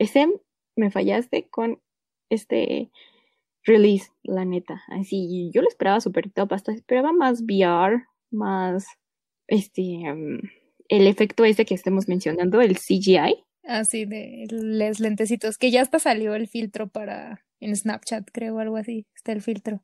[0.00, 0.32] Sem,
[0.76, 1.82] me fallaste con
[2.30, 2.90] este
[3.68, 4.82] release, la neta.
[4.88, 8.86] Así, yo lo esperaba súper top, hasta esperaba más VR, más
[9.46, 10.40] este, em,
[10.88, 13.44] el efecto ese que estemos mencionando, el CGI.
[13.64, 18.76] Así de los lentecitos, que ya hasta salió el filtro para en Snapchat, creo, algo
[18.76, 19.06] así.
[19.14, 19.82] Está el filtro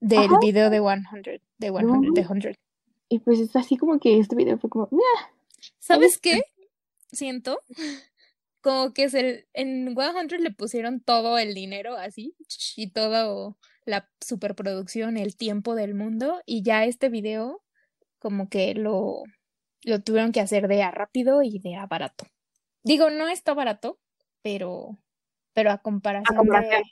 [0.00, 0.38] del Ajá.
[0.40, 1.02] video de 100,
[1.58, 2.54] de 100, de 100.
[3.08, 5.02] Y pues es así como que este video fue como, "Meh".
[5.78, 6.42] ¿Sabes qué?
[7.10, 7.58] Siento
[8.60, 12.34] como que es el, en 100 le pusieron todo el dinero así
[12.76, 17.62] y toda la superproducción, el tiempo del mundo y ya este video
[18.18, 19.22] como que lo,
[19.84, 22.26] lo tuvieron que hacer de a rápido y de a barato.
[22.82, 23.98] Digo, no está barato,
[24.42, 24.98] pero,
[25.52, 26.82] pero a comparación de, comparación.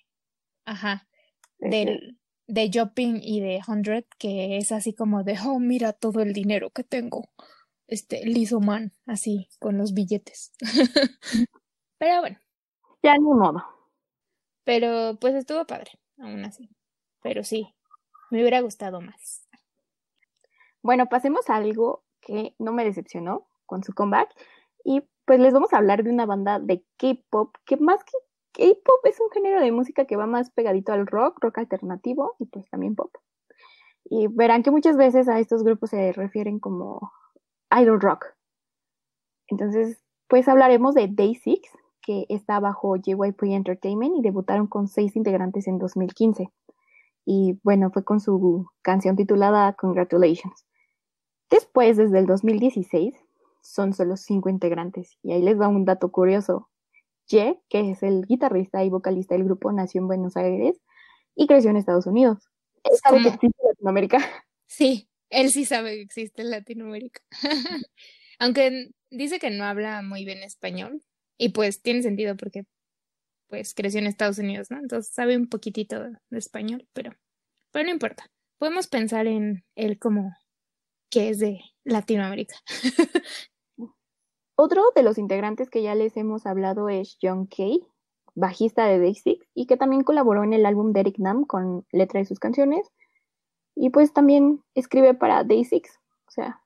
[0.64, 1.09] ajá,
[1.59, 6.33] del, de Shopping y de 100, que es así como de, oh, mira todo el
[6.33, 7.29] dinero que tengo.
[7.88, 10.53] Este, Lizo Man, así, con los billetes.
[11.99, 12.38] Pero bueno,
[13.03, 13.62] ya ni modo.
[14.64, 16.68] pero pues estuvo padre, aún así.
[17.22, 17.75] Pero sí,
[18.31, 19.46] me hubiera gustado más.
[20.83, 24.29] Bueno, pasemos a algo que no me decepcionó con su comeback.
[24.85, 28.12] Y pues les vamos a hablar de una banda de K-pop, que más que
[28.53, 32.46] K-pop es un género de música que va más pegadito al rock, rock alternativo y
[32.46, 33.12] pues también pop.
[34.05, 37.12] Y verán que muchas veces a estos grupos se refieren como
[37.70, 38.26] idol rock.
[39.48, 39.98] Entonces,
[40.29, 41.68] pues hablaremos de Day Six,
[42.02, 46.50] que está bajo JYP Entertainment y debutaron con seis integrantes en 2015.
[47.24, 50.66] Y bueno, fue con su canción titulada Congratulations.
[51.50, 53.14] Después, desde el 2016,
[53.62, 55.18] son solo cinco integrantes.
[55.22, 56.68] Y ahí les va un dato curioso.
[57.29, 60.81] Ye, que es el guitarrista y vocalista del grupo, nació en Buenos Aires
[61.35, 62.48] y creció en Estados Unidos.
[62.85, 64.18] Es ¿Sabe que como- Latinoamérica?
[64.68, 67.20] Sí, él sí sabe que existe en Latinoamérica.
[68.38, 71.02] Aunque dice que no habla muy bien español.
[71.38, 72.64] Y pues tiene sentido porque
[73.48, 74.78] pues creció en Estados Unidos, ¿no?
[74.78, 77.12] Entonces sabe un poquitito de español, pero,
[77.70, 78.26] pero no importa.
[78.58, 80.34] Podemos pensar en él como
[81.10, 82.56] que es de Latinoamérica.
[84.56, 87.86] Otro de los integrantes que ya les hemos hablado es John Kay,
[88.34, 91.86] bajista de Day Six, y que también colaboró en el álbum de Eric Nam con
[91.92, 92.90] letra de sus canciones.
[93.76, 96.00] Y pues también escribe para Day Six.
[96.28, 96.62] O sea,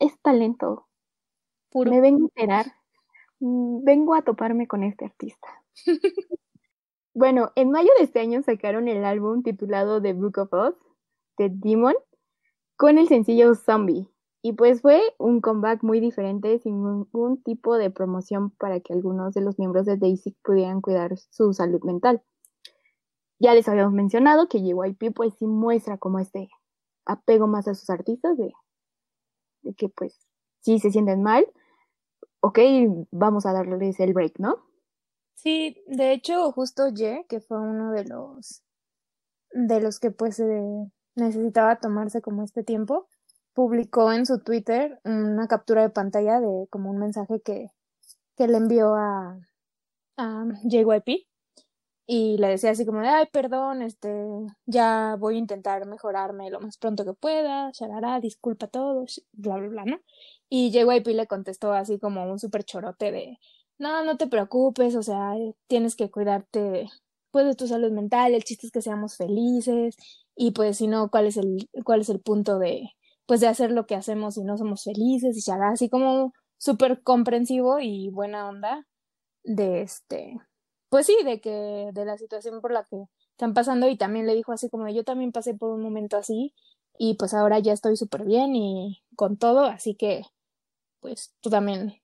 [0.00, 0.86] es talento.
[1.70, 1.90] Puro.
[1.90, 2.66] Me vengo a enterar.
[3.40, 5.48] Mm, Vengo a toparme con este artista.
[7.14, 10.74] bueno, en mayo de este año sacaron el álbum titulado The Book of Us,
[11.38, 11.94] de Demon,
[12.76, 14.08] con el sencillo Zombie.
[14.42, 19.34] Y pues fue un comeback muy diferente, sin ningún tipo de promoción para que algunos
[19.34, 22.22] de los miembros de Daisy pudieran cuidar su salud mental.
[23.38, 26.48] Ya les habíamos mencionado que JYP pues sí muestra como este
[27.04, 28.52] apego más a sus artistas de,
[29.62, 30.26] de que pues
[30.60, 31.46] si se sienten mal,
[32.40, 32.58] ok,
[33.10, 34.64] vamos a darles el break, ¿no?
[35.34, 38.64] Sí, de hecho, justo Ye, que fue uno de los
[39.52, 43.08] de los que pues eh, necesitaba tomarse como este tiempo,
[43.54, 47.70] publicó en su Twitter una captura de pantalla de como un mensaje que,
[48.36, 49.38] que le envió a,
[50.16, 51.27] a JYP
[52.10, 54.08] y le decía así como de, ay, perdón, este,
[54.64, 59.58] ya voy a intentar mejorarme lo más pronto que pueda, sharara, disculpa a todos, bla,
[59.58, 60.00] bla, bla, ¿no?
[60.48, 63.38] Y JYP le contestó así como un súper chorote de,
[63.78, 65.34] no, no te preocupes, o sea,
[65.66, 66.88] tienes que cuidarte,
[67.30, 69.94] pues, de tu salud mental, el chiste es que seamos felices,
[70.34, 72.88] y pues, si no, ¿cuál es el, cuál es el punto de,
[73.26, 75.36] pues, de hacer lo que hacemos si no somos felices?
[75.36, 78.86] Y ya, así como súper comprensivo y buena onda
[79.44, 80.38] de este,
[80.88, 84.34] pues sí, de que, de la situación por la que están pasando, y también le
[84.34, 86.54] dijo así como, yo también pasé por un momento así,
[86.98, 90.22] y pues ahora ya estoy súper bien y con todo, así que,
[91.00, 91.94] pues, tú también,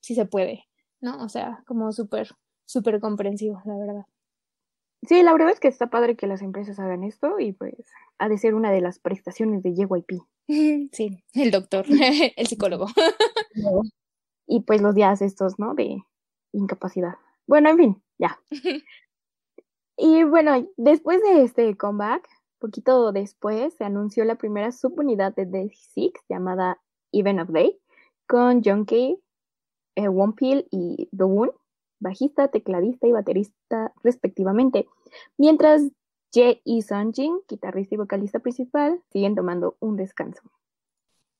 [0.00, 0.66] sí se puede.
[1.04, 1.22] ¿no?
[1.22, 2.30] O sea, como súper,
[2.64, 4.06] súper comprensivo, la verdad.
[5.06, 7.74] Sí, la verdad es que está padre que las empresas hagan esto y pues
[8.18, 10.22] ha de ser una de las prestaciones de JYP.
[10.92, 11.86] Sí, el doctor,
[12.36, 12.86] el psicólogo.
[14.46, 15.74] Y pues los días estos, ¿no?
[15.74, 15.96] De
[16.52, 17.14] incapacidad.
[17.46, 18.38] Bueno, en fin, ya.
[19.96, 25.70] Y bueno, después de este comeback, poquito después se anunció la primera subunidad de Day
[25.70, 26.80] Six llamada
[27.12, 27.78] Even of Day
[28.26, 29.18] con John Kay,
[29.94, 31.52] eh, Wonpil y Dowoon,
[32.00, 34.88] bajista, tecladista y baterista respectivamente,
[35.36, 35.82] mientras
[36.34, 40.42] Jae y Sunjin, guitarrista y vocalista principal, siguen tomando un descanso.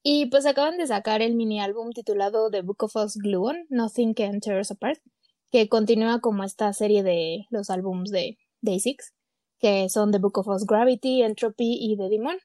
[0.05, 4.15] Y pues acaban de sacar el mini álbum titulado The Book of Us Gluon, Nothing
[4.15, 5.01] Can Tear Us Apart,
[5.55, 9.15] que continúa como esta serie de los álbums de Day Six,
[9.61, 12.39] que son The Book of Us Gravity, Entropy y The Demon.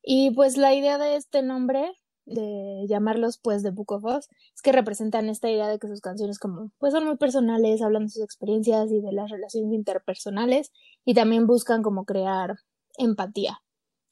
[0.00, 1.90] Y pues la idea de este nombre
[2.24, 6.00] de llamarlos pues The Book of Us es que representan esta idea de que sus
[6.00, 10.70] canciones como pues son muy personales, hablan de sus experiencias y de las relaciones interpersonales
[11.04, 12.58] y también buscan como crear
[12.96, 13.58] empatía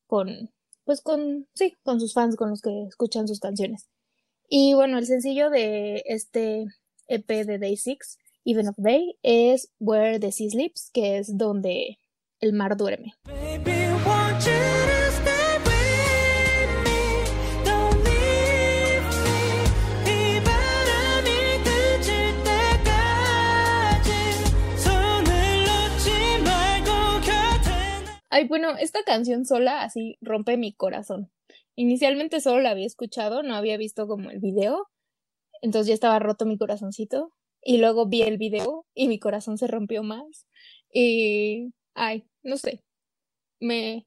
[0.09, 0.51] con
[0.83, 3.89] pues con sí, con sus fans, con los que escuchan sus canciones.
[4.49, 6.67] Y bueno, el sencillo de este
[7.07, 11.99] EP de Day Six, Even of Day es Where the Sea Sleeps, que es donde
[12.41, 13.15] el mar duerme.
[28.29, 31.31] Ay, bueno, esta canción sola así rompe mi corazón.
[31.77, 34.89] Inicialmente solo la había escuchado, no había visto como el video,
[35.63, 37.33] entonces ya estaba roto mi corazoncito.
[37.65, 40.47] Y luego vi el video y mi corazón se rompió más.
[40.93, 42.85] Y, ay, no sé,
[43.61, 44.07] me,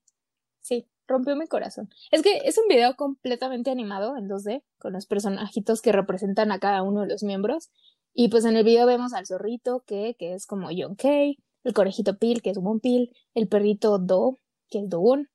[0.62, 1.90] sí, rompió mi corazón.
[2.12, 6.60] Es que es un video completamente animado en 2D, con los personajitos que representan a
[6.60, 7.72] cada uno de los miembros.
[8.14, 11.74] Y pues en el video vemos al zorrito, que, que es como John Kay, el
[11.74, 14.38] conejito Pil, que es Wonpil, el perrito Do,
[14.70, 15.30] que es Doon,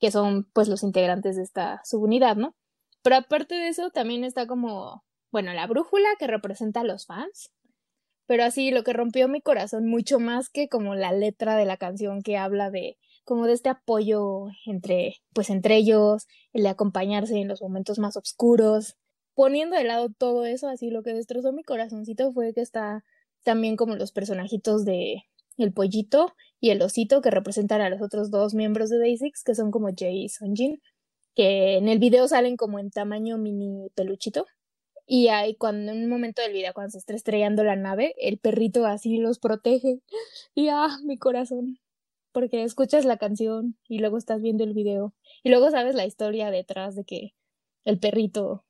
[0.00, 2.54] que son pues los integrantes de esta subunidad, ¿no?
[3.02, 7.50] Pero aparte de eso, también está como, bueno, la brújula que representa a los fans.
[8.26, 11.76] Pero así, lo que rompió mi corazón mucho más que como la letra de la
[11.76, 17.36] canción que habla de como de este apoyo entre, pues entre ellos, el de acompañarse
[17.36, 18.96] en los momentos más oscuros,
[19.34, 23.04] poniendo de lado todo eso, así lo que destrozó mi corazoncito fue que está
[23.44, 25.24] también como los personajitos de
[25.56, 29.54] el pollito y el osito que representan a los otros dos miembros de Day6, que
[29.54, 30.80] son como Jay y Sonjin,
[31.34, 34.46] que en el video salen como en tamaño mini peluchito.
[35.06, 38.38] Y ahí cuando en un momento del video, cuando se está estrellando la nave, el
[38.38, 40.00] perrito así los protege.
[40.54, 41.78] Y ah, mi corazón.
[42.32, 45.14] Porque escuchas la canción y luego estás viendo el video.
[45.42, 47.34] Y luego sabes la historia detrás de que
[47.84, 48.64] el perrito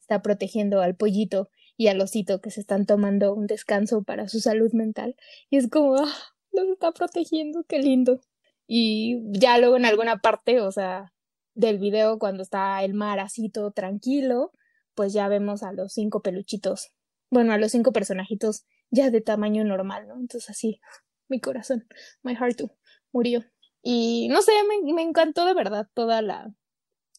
[0.00, 4.40] está protegiendo al pollito y al osito que se están tomando un descanso para su
[4.40, 5.16] salud mental.
[5.50, 6.12] Y es como, ah,
[6.52, 8.20] los está protegiendo, qué lindo.
[8.66, 11.12] Y ya luego en alguna parte, o sea,
[11.54, 14.52] del video, cuando está el mar así todo tranquilo,
[15.00, 16.92] pues ya vemos a los cinco peluchitos,
[17.30, 20.16] bueno, a los cinco personajitos ya de tamaño normal, ¿no?
[20.16, 20.78] Entonces así,
[21.26, 21.86] mi corazón,
[22.22, 22.70] my heart too,
[23.10, 23.42] murió.
[23.82, 24.52] Y no sé,
[24.84, 26.52] me, encantó de verdad toda la,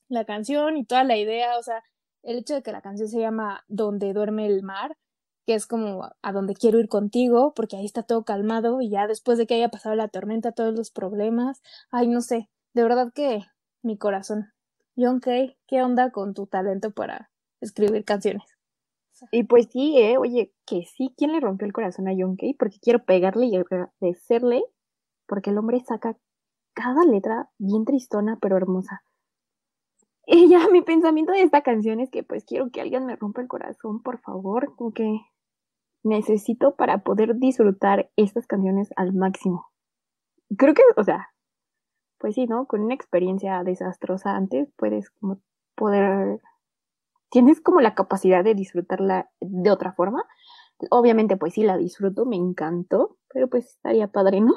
[0.09, 1.83] la canción y toda la idea, o sea,
[2.21, 4.95] el hecho de que la canción se llama Donde duerme el mar,
[5.47, 9.07] que es como a donde quiero ir contigo, porque ahí está todo calmado y ya
[9.07, 13.11] después de que haya pasado la tormenta, todos los problemas, ay, no sé, de verdad
[13.11, 13.41] que
[13.81, 14.53] mi corazón.
[14.95, 17.30] John Kay, ¿qué onda con tu talento para
[17.61, 18.45] escribir canciones?
[19.31, 22.55] Y pues sí, eh, oye, que sí, ¿quién le rompió el corazón a John Kay?
[22.55, 24.63] Porque quiero pegarle y agradecerle,
[25.27, 26.17] porque el hombre saca
[26.73, 29.03] cada letra bien tristona, pero hermosa.
[30.27, 33.41] Y ya mi pensamiento de esta canción es que pues quiero que alguien me rompa
[33.41, 35.19] el corazón, por favor, como que
[36.03, 39.65] necesito para poder disfrutar estas canciones al máximo.
[40.57, 41.29] Creo que, o sea,
[42.17, 42.67] pues sí, ¿no?
[42.67, 45.41] Con una experiencia desastrosa antes puedes como
[45.75, 46.39] poder,
[47.31, 50.25] tienes como la capacidad de disfrutarla de otra forma.
[50.91, 54.53] Obviamente, pues sí, la disfruto, me encantó, pero pues estaría padre, ¿no?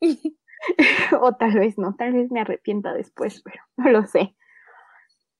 [1.20, 4.36] o tal vez no, tal vez me arrepienta después, pero no lo sé.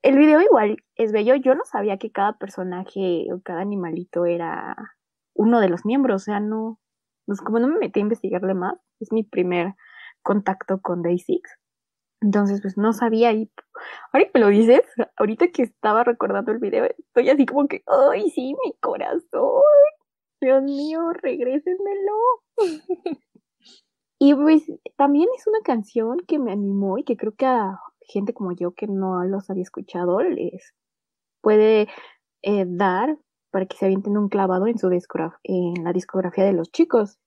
[0.02, 1.34] El video igual es bello.
[1.34, 4.74] Yo no sabía que cada personaje o cada animalito era
[5.34, 6.22] uno de los miembros.
[6.22, 6.80] O sea, no,
[7.26, 9.74] pues como no me metí a investigarle más, es mi primer
[10.22, 11.50] contacto con Day Six.
[12.22, 13.50] Entonces, pues no sabía y
[14.12, 14.82] ahorita me lo dices,
[15.20, 19.62] ahorita que estaba recordando el video, estoy así como que, ay, sí, mi corazón.
[20.40, 22.16] Dios mío, regrésenmelo.
[24.18, 24.64] y pues
[24.96, 28.72] también es una canción que me animó y que creo que a gente como yo
[28.72, 30.74] que no los había escuchado les
[31.42, 31.88] puede
[32.42, 33.18] eh, dar
[33.50, 34.88] para que se avienten un clavado en su
[35.42, 37.18] en la discografía de los chicos.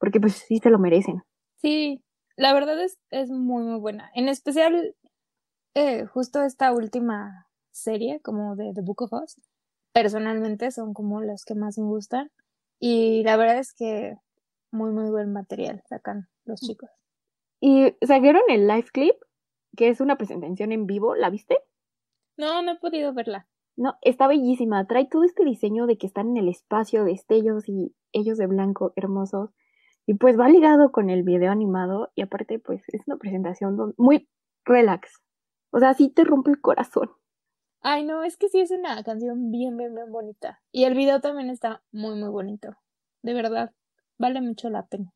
[0.00, 1.22] Porque pues sí se lo merecen.
[1.58, 2.02] Sí,
[2.36, 4.10] la verdad es, es muy, muy buena.
[4.14, 4.96] En especial,
[5.74, 9.40] eh, justo esta última serie, como de The Book of Us,
[9.92, 12.30] personalmente son como las que más me gustan.
[12.80, 14.16] Y la verdad es que
[14.70, 16.90] muy, muy buen material sacan los chicos.
[17.60, 19.16] Y sacaron el live clip,
[19.76, 21.58] que es una presentación en vivo, ¿la viste?
[22.36, 23.46] No, no he podido verla.
[23.76, 24.86] No, está bellísima.
[24.86, 28.92] Trae todo este diseño de que están en el espacio, destellos y ellos de blanco,
[28.96, 29.50] hermosos.
[30.06, 34.28] Y pues va ligado con el video animado y aparte pues es una presentación muy
[34.64, 35.23] relax.
[35.74, 37.10] O sea, sí te rompe el corazón.
[37.82, 40.60] Ay, no, es que sí es una canción bien, bien, bien bonita.
[40.72, 42.76] Y el video también está muy, muy bonito.
[43.22, 43.72] De verdad,
[44.18, 45.12] vale mucho la pena.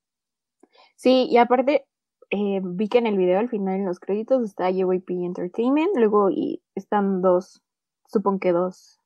[0.96, 1.86] Sí, y aparte
[2.30, 6.30] eh, vi que en el video al final en los créditos está JYP Entertainment, luego
[6.30, 7.62] y están dos,
[8.08, 8.98] supongo que dos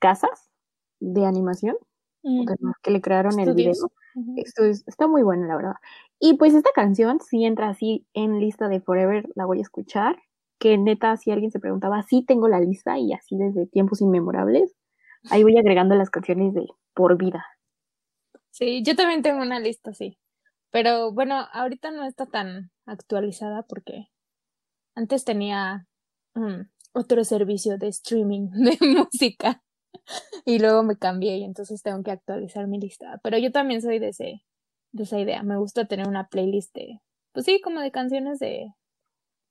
[0.00, 0.50] casas
[1.00, 1.76] de animación
[2.22, 3.72] Mm, que, que le crearon el video.
[4.36, 5.74] Esto es- está muy bueno, la verdad.
[6.18, 10.20] Y pues esta canción sí entra así en lista de Forever, la voy a escuchar.
[10.60, 14.76] Que neta, si alguien se preguntaba, sí tengo la lista y así desde tiempos inmemorables.
[15.30, 17.44] Ahí voy agregando las canciones de por vida.
[18.50, 20.18] Sí, yo también tengo una lista, sí.
[20.70, 24.08] Pero bueno, ahorita no está tan actualizada porque
[24.94, 25.86] antes tenía
[26.34, 29.62] mm, otro servicio de streaming de música
[30.44, 33.18] y luego me cambié y entonces tengo que actualizar mi lista.
[33.22, 34.42] Pero yo también soy de ese,
[34.92, 35.42] de esa idea.
[35.42, 37.00] Me gusta tener una playlist de,
[37.32, 38.74] pues sí, como de canciones de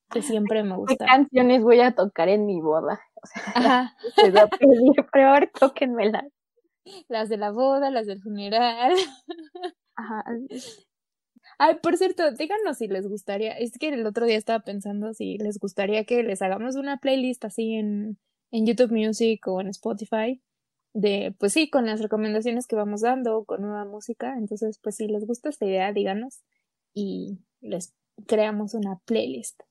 [0.09, 1.05] que siempre me ¿Qué gusta.
[1.05, 2.99] canciones voy a tocar en mi boda?
[3.21, 6.25] O sea, Ajá, les voy a pedir, pero ahora tóquenmelas.
[7.09, 8.93] las de la boda, las del funeral.
[9.95, 10.23] Ajá.
[11.57, 15.37] Ay, por cierto, díganos si les gustaría, es que el otro día estaba pensando si
[15.37, 18.17] les gustaría que les hagamos una playlist así en,
[18.51, 20.41] en YouTube Music o en Spotify,
[20.93, 24.35] de, pues sí, con las recomendaciones que vamos dando, con nueva música.
[24.37, 26.41] Entonces, pues si les gusta esta idea, díganos
[26.93, 27.93] y les
[28.27, 29.61] creamos una playlist.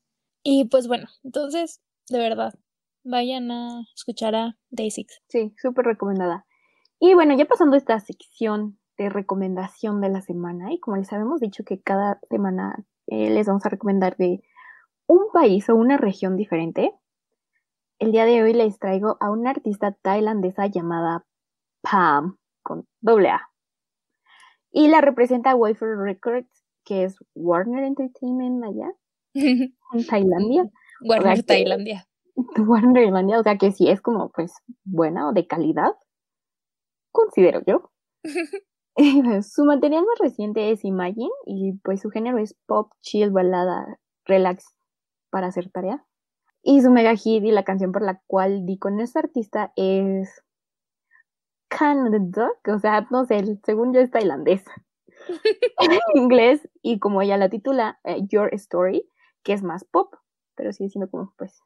[0.42, 2.54] Y pues bueno, entonces, de verdad,
[3.04, 5.20] vayan a escuchar a Day Six.
[5.28, 6.46] Sí, súper recomendada.
[7.00, 11.40] Y bueno, ya pasando esta sección de recomendación de la semana, y como les habíamos
[11.40, 14.42] dicho que cada semana eh, les vamos a recomendar de
[15.06, 16.92] un país o una región diferente,
[17.98, 21.24] el día de hoy les traigo a una artista tailandesa llamada
[21.82, 23.48] Pam, con doble A.
[24.70, 28.92] Y la representa Wafer Records, que es Warner Entertainment allá,
[29.38, 30.68] en Tailandia.
[31.00, 32.06] Warner Tailandia.
[32.56, 34.52] Warner Tailandia, o sea que sí es como, pues,
[34.84, 35.92] buena o de calidad,
[37.12, 37.90] considero yo.
[39.42, 44.74] Su material más reciente es Imagine y pues su género es pop, chill, balada, relax
[45.30, 46.04] para hacer tarea.
[46.62, 50.42] Y su mega hit y la canción por la cual di con esta artista es
[51.68, 54.64] Canada, o sea, no sé, según yo es tailandés.
[55.78, 59.08] en inglés y como ella la titula, eh, Your Story,
[59.42, 60.14] que es más pop,
[60.54, 61.62] pero sigue siendo como pues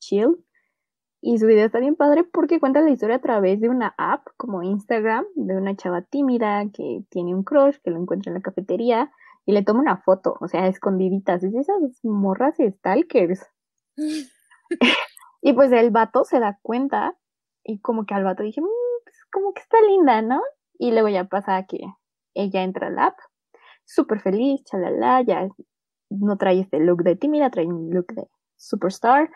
[0.00, 0.44] chill.
[1.20, 4.28] Y su video está bien padre porque cuenta la historia a través de una app
[4.36, 8.42] como Instagram, de una chava tímida que tiene un crush, que lo encuentra en la
[8.42, 9.10] cafetería
[9.44, 11.42] y le toma una foto, o sea, escondiditas.
[11.42, 13.46] Es esas morras stalkers.
[15.42, 17.16] y pues el vato se da cuenta
[17.64, 18.66] y como que al vato dije, "Mm,
[19.04, 20.42] pues como que está linda, ¿no?
[20.78, 21.80] Y luego ya pasa que
[22.34, 23.18] ella entra al app,
[23.84, 25.48] súper feliz, chalala, ya
[26.20, 29.30] no trae este look de tímida, trae un look de superstar.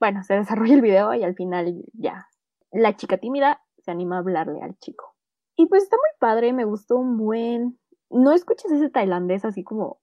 [0.00, 2.26] Bueno, se desarrolla el video y al final ya
[2.72, 5.14] la chica tímida se anima a hablarle al chico.
[5.56, 7.78] Y pues está muy padre, me gustó un buen...
[8.08, 10.00] No escuchas ese tailandés así como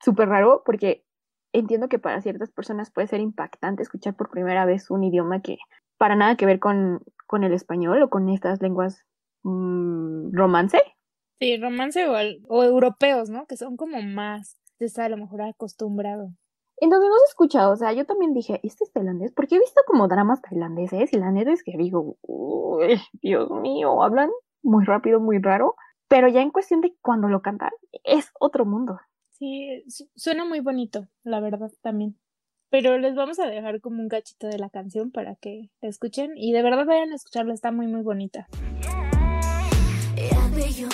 [0.00, 1.04] súper raro porque
[1.52, 5.56] entiendo que para ciertas personas puede ser impactante escuchar por primera vez un idioma que
[5.98, 9.04] para nada que ver con, con el español o con estas lenguas
[9.44, 10.82] mm, romance.
[11.40, 13.46] Sí, romance o, al- o europeos, ¿no?
[13.46, 16.30] Que son como más, se está a lo mejor acostumbrado.
[16.80, 19.32] Entonces no se escucha, o sea, yo también dije, ¿este es tailandés?
[19.32, 24.02] Porque he visto como dramas tailandeses y la neta es que digo, uy, Dios mío,
[24.02, 24.30] hablan
[24.62, 25.74] muy rápido, muy raro,
[26.08, 27.70] pero ya en cuestión de cuando lo cantan,
[28.04, 28.98] es otro mundo.
[29.30, 32.16] Sí, su- suena muy bonito, la verdad también.
[32.70, 36.32] Pero les vamos a dejar como un cachito de la canción para que la escuchen
[36.36, 38.46] y de verdad vayan a escucharla, está muy muy bonita.
[40.16, 40.86] Yeah, be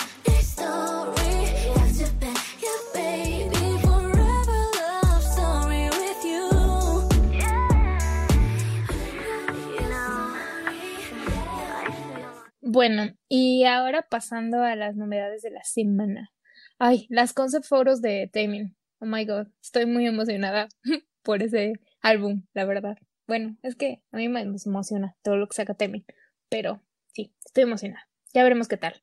[12.75, 16.33] Bueno, y ahora pasando a las novedades de la semana.
[16.77, 18.75] Ay, las concept photos de Taemin.
[18.99, 20.67] Oh my god, estoy muy emocionada
[21.23, 22.97] por ese álbum, la verdad.
[23.27, 26.03] Bueno, es que a mí me emociona todo lo que saca Taemin,
[26.49, 26.81] pero
[27.13, 28.09] sí, estoy emocionada.
[28.33, 29.01] Ya veremos qué tal.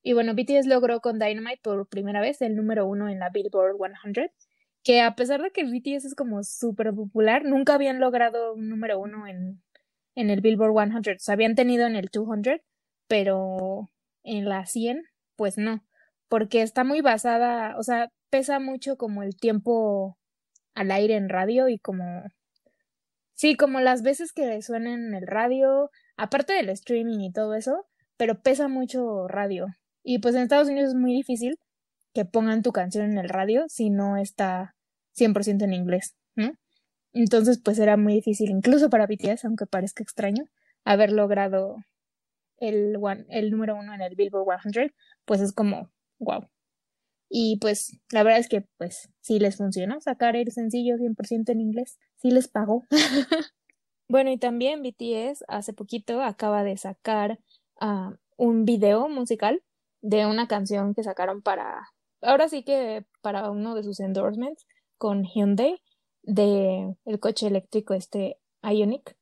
[0.00, 3.78] Y bueno, BTS logró con Dynamite por primera vez el número uno en la Billboard
[4.14, 4.30] 100,
[4.84, 9.00] que a pesar de que BTS es como súper popular, nunca habían logrado un número
[9.00, 9.60] uno en,
[10.14, 11.16] en el Billboard 100.
[11.16, 12.60] O sea, habían tenido en el 200,
[13.08, 13.90] pero
[14.22, 15.02] en la 100,
[15.36, 15.84] pues no,
[16.28, 20.18] porque está muy basada, o sea, pesa mucho como el tiempo
[20.74, 22.04] al aire en radio y como,
[23.34, 27.86] sí, como las veces que suenan en el radio, aparte del streaming y todo eso,
[28.16, 29.66] pero pesa mucho radio.
[30.02, 31.58] Y pues en Estados Unidos es muy difícil
[32.14, 34.74] que pongan tu canción en el radio si no está
[35.16, 36.52] 100% en inglés, ¿no?
[37.12, 40.44] Entonces, pues era muy difícil, incluso para BTS, aunque parezca extraño,
[40.84, 41.76] haber logrado
[42.60, 44.94] el, one, el número uno en el Billboard 100,
[45.24, 46.48] pues es como, wow.
[47.30, 51.60] Y pues la verdad es que pues sí les funcionó sacar el sencillo 100% en
[51.60, 52.86] inglés, sí les pagó.
[54.08, 57.38] bueno, y también BTS hace poquito acaba de sacar
[57.80, 59.62] uh, un video musical
[60.00, 61.90] de una canción que sacaron para,
[62.22, 65.82] ahora sí que para uno de sus endorsements con Hyundai
[66.22, 69.17] de el coche eléctrico este Ioniq.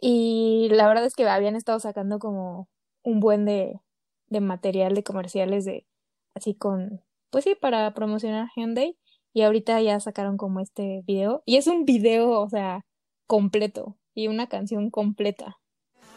[0.00, 2.68] Y la verdad es que habían estado sacando como
[3.02, 3.80] un buen de,
[4.28, 5.86] de material de comerciales de
[6.34, 8.96] así con, pues sí, para promocionar Hyundai.
[9.32, 11.42] Y ahorita ya sacaron como este video.
[11.44, 12.84] Y es un video, o sea,
[13.26, 13.98] completo.
[14.14, 15.58] Y una canción completa.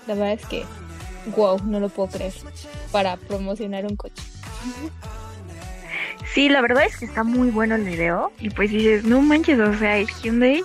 [0.08, 0.64] La verdad es que,
[1.36, 2.34] wow, no lo puedo creer.
[2.94, 4.24] Para promocionar un coche.
[6.34, 8.32] Sí, la verdad es que está muy bueno el video.
[8.40, 10.64] Y pues dices, no manches, o sea, Hyundai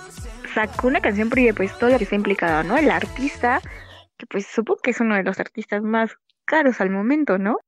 [0.55, 2.77] sacó una canción porque pues todo lo que está implicado, ¿no?
[2.77, 3.61] El artista,
[4.17, 7.59] que pues supongo que es uno de los artistas más caros al momento, ¿no?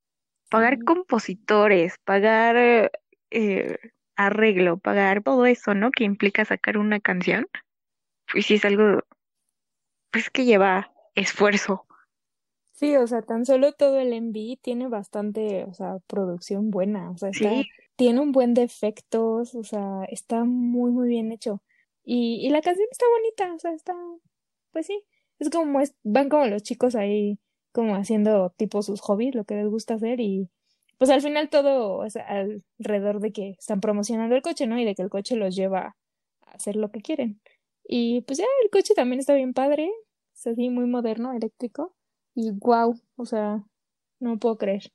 [0.49, 2.55] Pagar compositores, pagar
[3.29, 3.77] eh,
[4.15, 5.91] arreglo, pagar todo eso, ¿no?
[5.91, 7.47] Que implica sacar una canción.
[8.31, 9.01] Pues sí es algo,
[10.09, 11.85] pues que lleva esfuerzo.
[12.71, 17.17] Sí, o sea, tan solo todo el MV tiene bastante, o sea, producción buena, o
[17.17, 21.61] sea, está, Sí, tiene un buen de efectos, o sea, está muy, muy bien hecho.
[22.09, 23.93] Y, y la canción está bonita, o sea, está,
[24.71, 25.03] pues sí,
[25.39, 27.37] es como, es, van como los chicos ahí,
[27.73, 30.49] como haciendo tipo sus hobbies, lo que les gusta hacer, y
[30.97, 34.79] pues al final todo es alrededor de que están promocionando el coche, ¿no?
[34.79, 35.97] Y de que el coche los lleva
[36.45, 37.41] a hacer lo que quieren.
[37.83, 39.91] Y pues ya el coche también está bien padre,
[40.33, 41.93] es así muy moderno, eléctrico.
[42.35, 43.65] Y wow, o sea,
[44.21, 44.93] no puedo creer.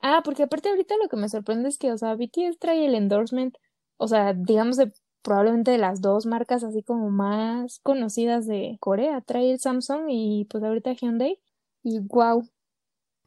[0.00, 2.94] Ah, porque aparte ahorita lo que me sorprende es que, o sea, BTS trae el
[2.94, 3.56] endorsement,
[3.96, 4.92] o sea, digamos de
[5.22, 9.20] probablemente de las dos marcas así como más conocidas de Corea.
[9.20, 11.38] Trae el Samsung y pues ahorita Hyundai.
[11.82, 12.48] Y wow.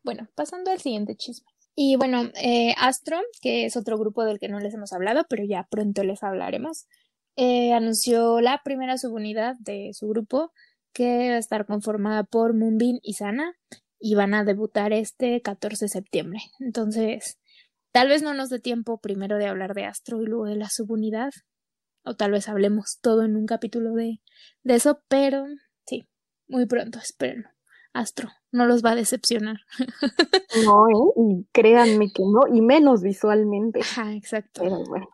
[0.04, 1.48] Bueno, pasando al siguiente chisme.
[1.76, 5.44] Y bueno, eh, Astro, que es otro grupo del que no les hemos hablado, pero
[5.44, 6.86] ya pronto les hablaremos,
[7.36, 10.52] eh, anunció la primera subunidad de su grupo,
[10.94, 13.56] que va a estar conformada por Moonbin y Sana,
[14.00, 16.40] y van a debutar este 14 de septiembre.
[16.60, 17.40] Entonces,
[17.92, 20.70] tal vez no nos dé tiempo primero de hablar de Astro y luego de la
[20.70, 21.32] subunidad,
[22.04, 24.22] o tal vez hablemos todo en un capítulo de,
[24.64, 25.46] de eso, pero
[25.86, 26.08] sí,
[26.48, 27.50] muy pronto, espérenlo.
[27.94, 29.58] Astro, no los va a decepcionar.
[30.66, 31.14] No, ¿eh?
[31.18, 33.80] Y créanme que no, y menos visualmente.
[33.80, 34.62] Ajá, exacto.
[34.62, 35.08] Pero bueno.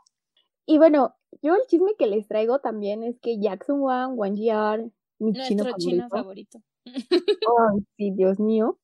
[0.66, 4.82] Y bueno, yo el chisme que les traigo también es que Jackson Wang, Wang Jiar,
[5.18, 6.60] mi chino Nuestro chino favorito, favorito.
[6.86, 8.78] Ay, sí, Dios mío.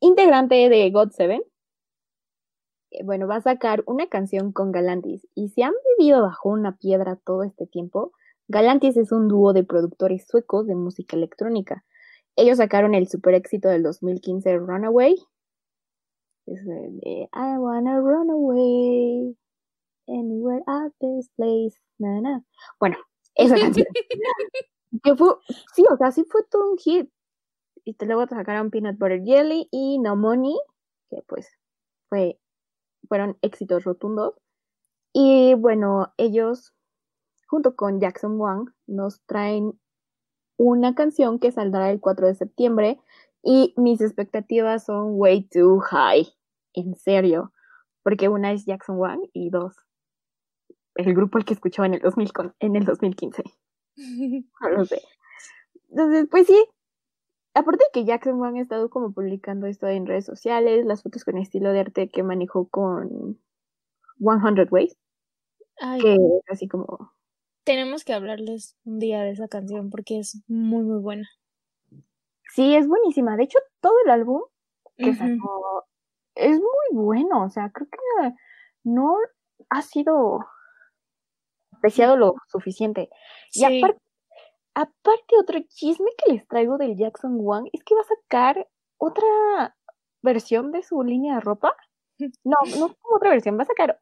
[0.00, 1.42] Integrante de God Seven.
[2.90, 5.26] Eh, Bueno, va a sacar una canción con Galantis.
[5.34, 8.12] Y si han vivido bajo una piedra todo este tiempo,
[8.48, 11.84] Galantis es un dúo de productores suecos de música electrónica.
[12.36, 15.16] Ellos sacaron el super éxito del 2015 Runaway.
[16.46, 19.36] Es el de I wanna run away
[20.08, 21.76] anywhere at this place.
[21.98, 22.44] Na, na.
[22.80, 22.96] Bueno,
[23.36, 23.86] esa canción.
[25.04, 25.34] que fue,
[25.74, 27.10] sí, o sea, sí fue todo un hit.
[27.84, 30.56] Y te- luego te sacaron Peanut Butter Jelly y No Money,
[31.10, 31.48] que pues
[32.10, 32.38] fue,
[33.10, 34.40] fueron éxitos rotundos.
[35.12, 36.72] Y bueno, ellos,
[37.48, 39.78] junto con Jackson Wang, nos traen
[40.56, 43.00] una canción que saldrá el 4 de septiembre.
[43.42, 46.26] Y mis expectativas son way too high.
[46.72, 47.52] En serio.
[48.04, 49.74] Porque una es Jackson Wang y dos,
[50.94, 53.42] el grupo al que escuchaba en el, 2000 con- en el 2015.
[54.62, 55.02] No lo sé.
[55.90, 56.64] Entonces, pues sí.
[57.54, 61.24] Aparte de que Jackson Wang ha estado como publicando esto en redes sociales, las fotos
[61.24, 63.40] con estilo de arte que manejó con
[64.18, 64.96] 100 Ways,
[65.80, 66.16] Ay, que
[66.48, 67.12] así como,
[67.64, 71.26] tenemos que hablarles un día de esa canción porque es muy, muy buena.
[72.54, 73.36] sí, es buenísima.
[73.36, 74.42] De hecho, todo el álbum
[75.00, 75.14] que Ujú.
[75.14, 75.86] sacó
[76.34, 77.44] es muy bueno.
[77.44, 78.34] O sea, creo que
[78.84, 79.16] no
[79.70, 80.40] ha sido
[81.72, 83.10] apreciado lo suficiente.
[83.54, 83.98] Y aparte,
[84.80, 88.68] aparte, otro chisme que les traigo del Jackson Wang es que va a sacar
[88.98, 89.76] otra
[90.22, 91.74] versión de su línea de ropa.
[92.44, 93.98] No, no como otra versión, va a sacar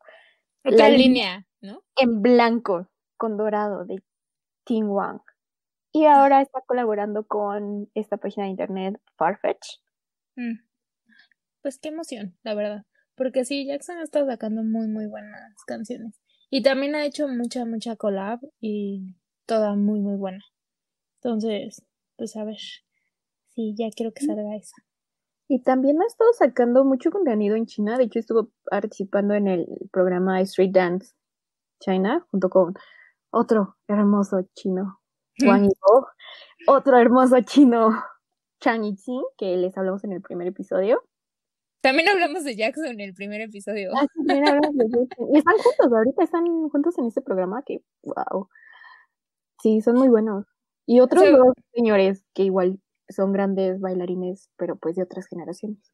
[0.65, 1.85] Otra la línea, ¿no?
[1.95, 4.03] en blanco con dorado de
[4.65, 5.21] Team Wang.
[5.93, 9.79] Y ahora está colaborando con esta página de internet Farfetch.
[10.35, 10.59] Mm.
[11.63, 12.85] Pues qué emoción, la verdad.
[13.15, 16.21] Porque sí, Jackson estado sacando muy, muy buenas canciones.
[16.51, 19.15] Y también ha hecho mucha, mucha collab y
[19.47, 20.45] toda muy, muy buena.
[21.23, 21.85] Entonces,
[22.17, 22.59] pues a ver.
[23.49, 24.77] Sí, ya quiero que salga esa.
[25.49, 27.97] Y también ha estado sacando mucho contenido en China.
[27.99, 31.15] De hecho, estuvo participando en el programa Street Dance
[31.81, 32.75] China junto con
[33.31, 35.01] otro hermoso chino,
[35.45, 36.09] Wang Yibo,
[36.67, 37.91] otro hermoso chino,
[38.61, 41.03] Chang Yixin, que les hablamos en el primer episodio.
[41.81, 43.91] También hablamos de Jackson en el primer episodio.
[43.95, 45.09] Ah, sí, también hablamos de.
[45.33, 48.49] Y están juntos, ahorita están juntos en este programa que, wow.
[49.63, 50.47] Sí, son muy buenos.
[50.89, 52.81] Y otros dos señores que igual
[53.11, 55.93] son grandes bailarines, pero pues de otras generaciones.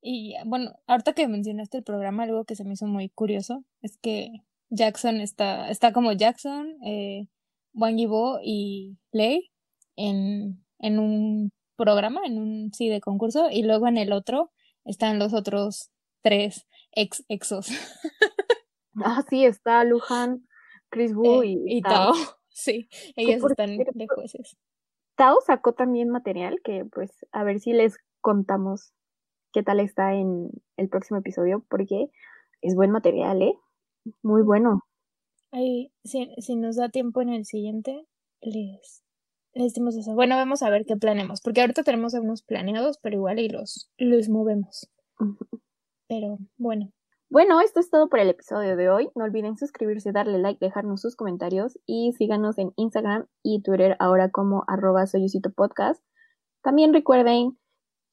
[0.00, 3.98] Y bueno, ahorita que mencionaste el programa, algo que se me hizo muy curioso es
[3.98, 4.30] que
[4.70, 7.26] Jackson está, está como Jackson, eh,
[7.74, 9.50] Wang Yibo y Lei
[9.96, 14.52] en, en un programa, en un sí de concurso, y luego en el otro
[14.84, 15.90] están los otros
[16.22, 17.66] tres ex exos.
[19.04, 20.44] Ah, sí, está Luhan,
[20.90, 22.12] Chris Wu Eh, y, y Tao.
[22.12, 24.56] Tao, sí, ellos por están de jueces.
[25.16, 28.92] Tao sacó también material que pues a ver si les contamos
[29.52, 32.10] qué tal está en el próximo episodio porque
[32.60, 33.54] es buen material, ¿eh?
[34.22, 34.84] Muy bueno.
[35.50, 38.06] Ahí, si, si nos da tiempo en el siguiente,
[38.40, 39.02] les,
[39.54, 40.14] les decimos eso.
[40.14, 43.90] Bueno, vamos a ver qué planeamos, porque ahorita tenemos algunos planeados, pero igual y los,
[43.96, 44.90] los movemos.
[46.08, 46.92] Pero bueno,
[47.30, 49.10] Bueno, esto es todo por el episodio de hoy.
[49.14, 54.30] No olviden suscribirse, darle like, dejarnos sus comentarios y síganos en Instagram y Twitter ahora
[54.30, 55.04] como arroba.
[56.62, 57.58] También recuerden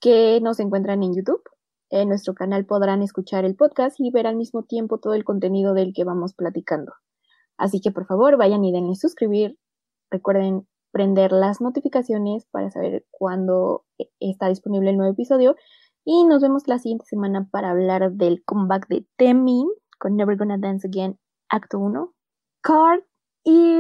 [0.02, 1.42] que nos encuentran en YouTube.
[1.90, 5.74] En nuestro canal podrán escuchar el podcast y ver al mismo tiempo todo el contenido
[5.74, 6.92] del que vamos platicando.
[7.58, 9.58] Así que por favor vayan y denle suscribir.
[10.12, 15.56] Recuerden prender las notificaciones para saber cuándo eh, está disponible el nuevo episodio.
[16.06, 20.60] Y nos vemos la siguiente semana para hablar del comeback de Temin con Never Gonna
[20.60, 21.18] Dance Again,
[21.50, 22.14] acto 1.
[22.62, 23.02] Card
[23.44, 23.80] y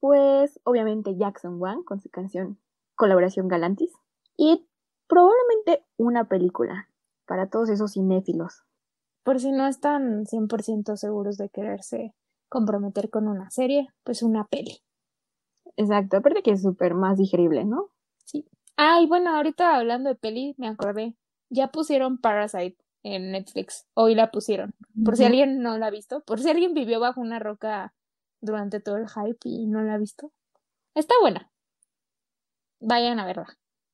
[0.00, 2.60] pues obviamente Jackson Wang con su canción
[2.94, 3.92] Colaboración Galantis.
[4.36, 4.68] Y
[5.08, 6.88] probablemente una película
[7.26, 8.62] para todos esos cinéfilos.
[9.24, 12.14] Por si no están 100% seguros de quererse
[12.48, 14.78] comprometer con una serie, pues una peli.
[15.76, 17.90] Exacto, aparte que es súper más digerible, ¿no?
[18.76, 21.16] Ay, bueno, ahorita hablando de peli, me acordé.
[21.50, 23.86] Ya pusieron Parasite en Netflix.
[23.94, 24.74] Hoy la pusieron.
[25.04, 26.22] Por si alguien no la ha visto.
[26.22, 27.94] Por si alguien vivió bajo una roca
[28.40, 30.32] durante todo el hype y no la ha visto.
[30.94, 31.50] Está buena.
[32.80, 33.46] Vayan a verla.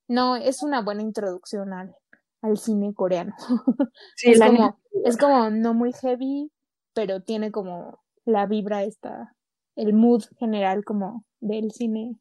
[0.08, 1.94] No, es una buena introducción al,
[2.42, 3.34] al cine coreano.
[4.16, 6.50] Sí, es como, es como no muy heavy,
[6.92, 9.34] pero tiene como la vibra esta,
[9.76, 12.16] el mood general como del cine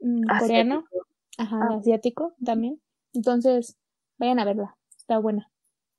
[0.00, 0.84] mm, coreano.
[0.84, 1.06] Asiático.
[1.36, 1.76] Ajá, Ah.
[1.78, 2.80] asiático también.
[3.12, 3.76] Entonces,
[4.18, 4.76] vayan a verla.
[4.96, 5.50] Está buena.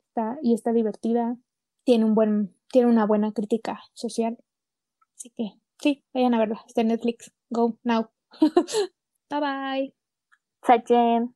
[0.09, 1.37] Está, y está divertida.
[1.83, 4.37] Tiene un buen, tiene una buena crítica social.
[5.15, 6.63] Así que, sí, vayan a verla.
[6.67, 7.31] Está en Netflix.
[7.49, 8.09] Go now.
[9.29, 11.34] bye bye.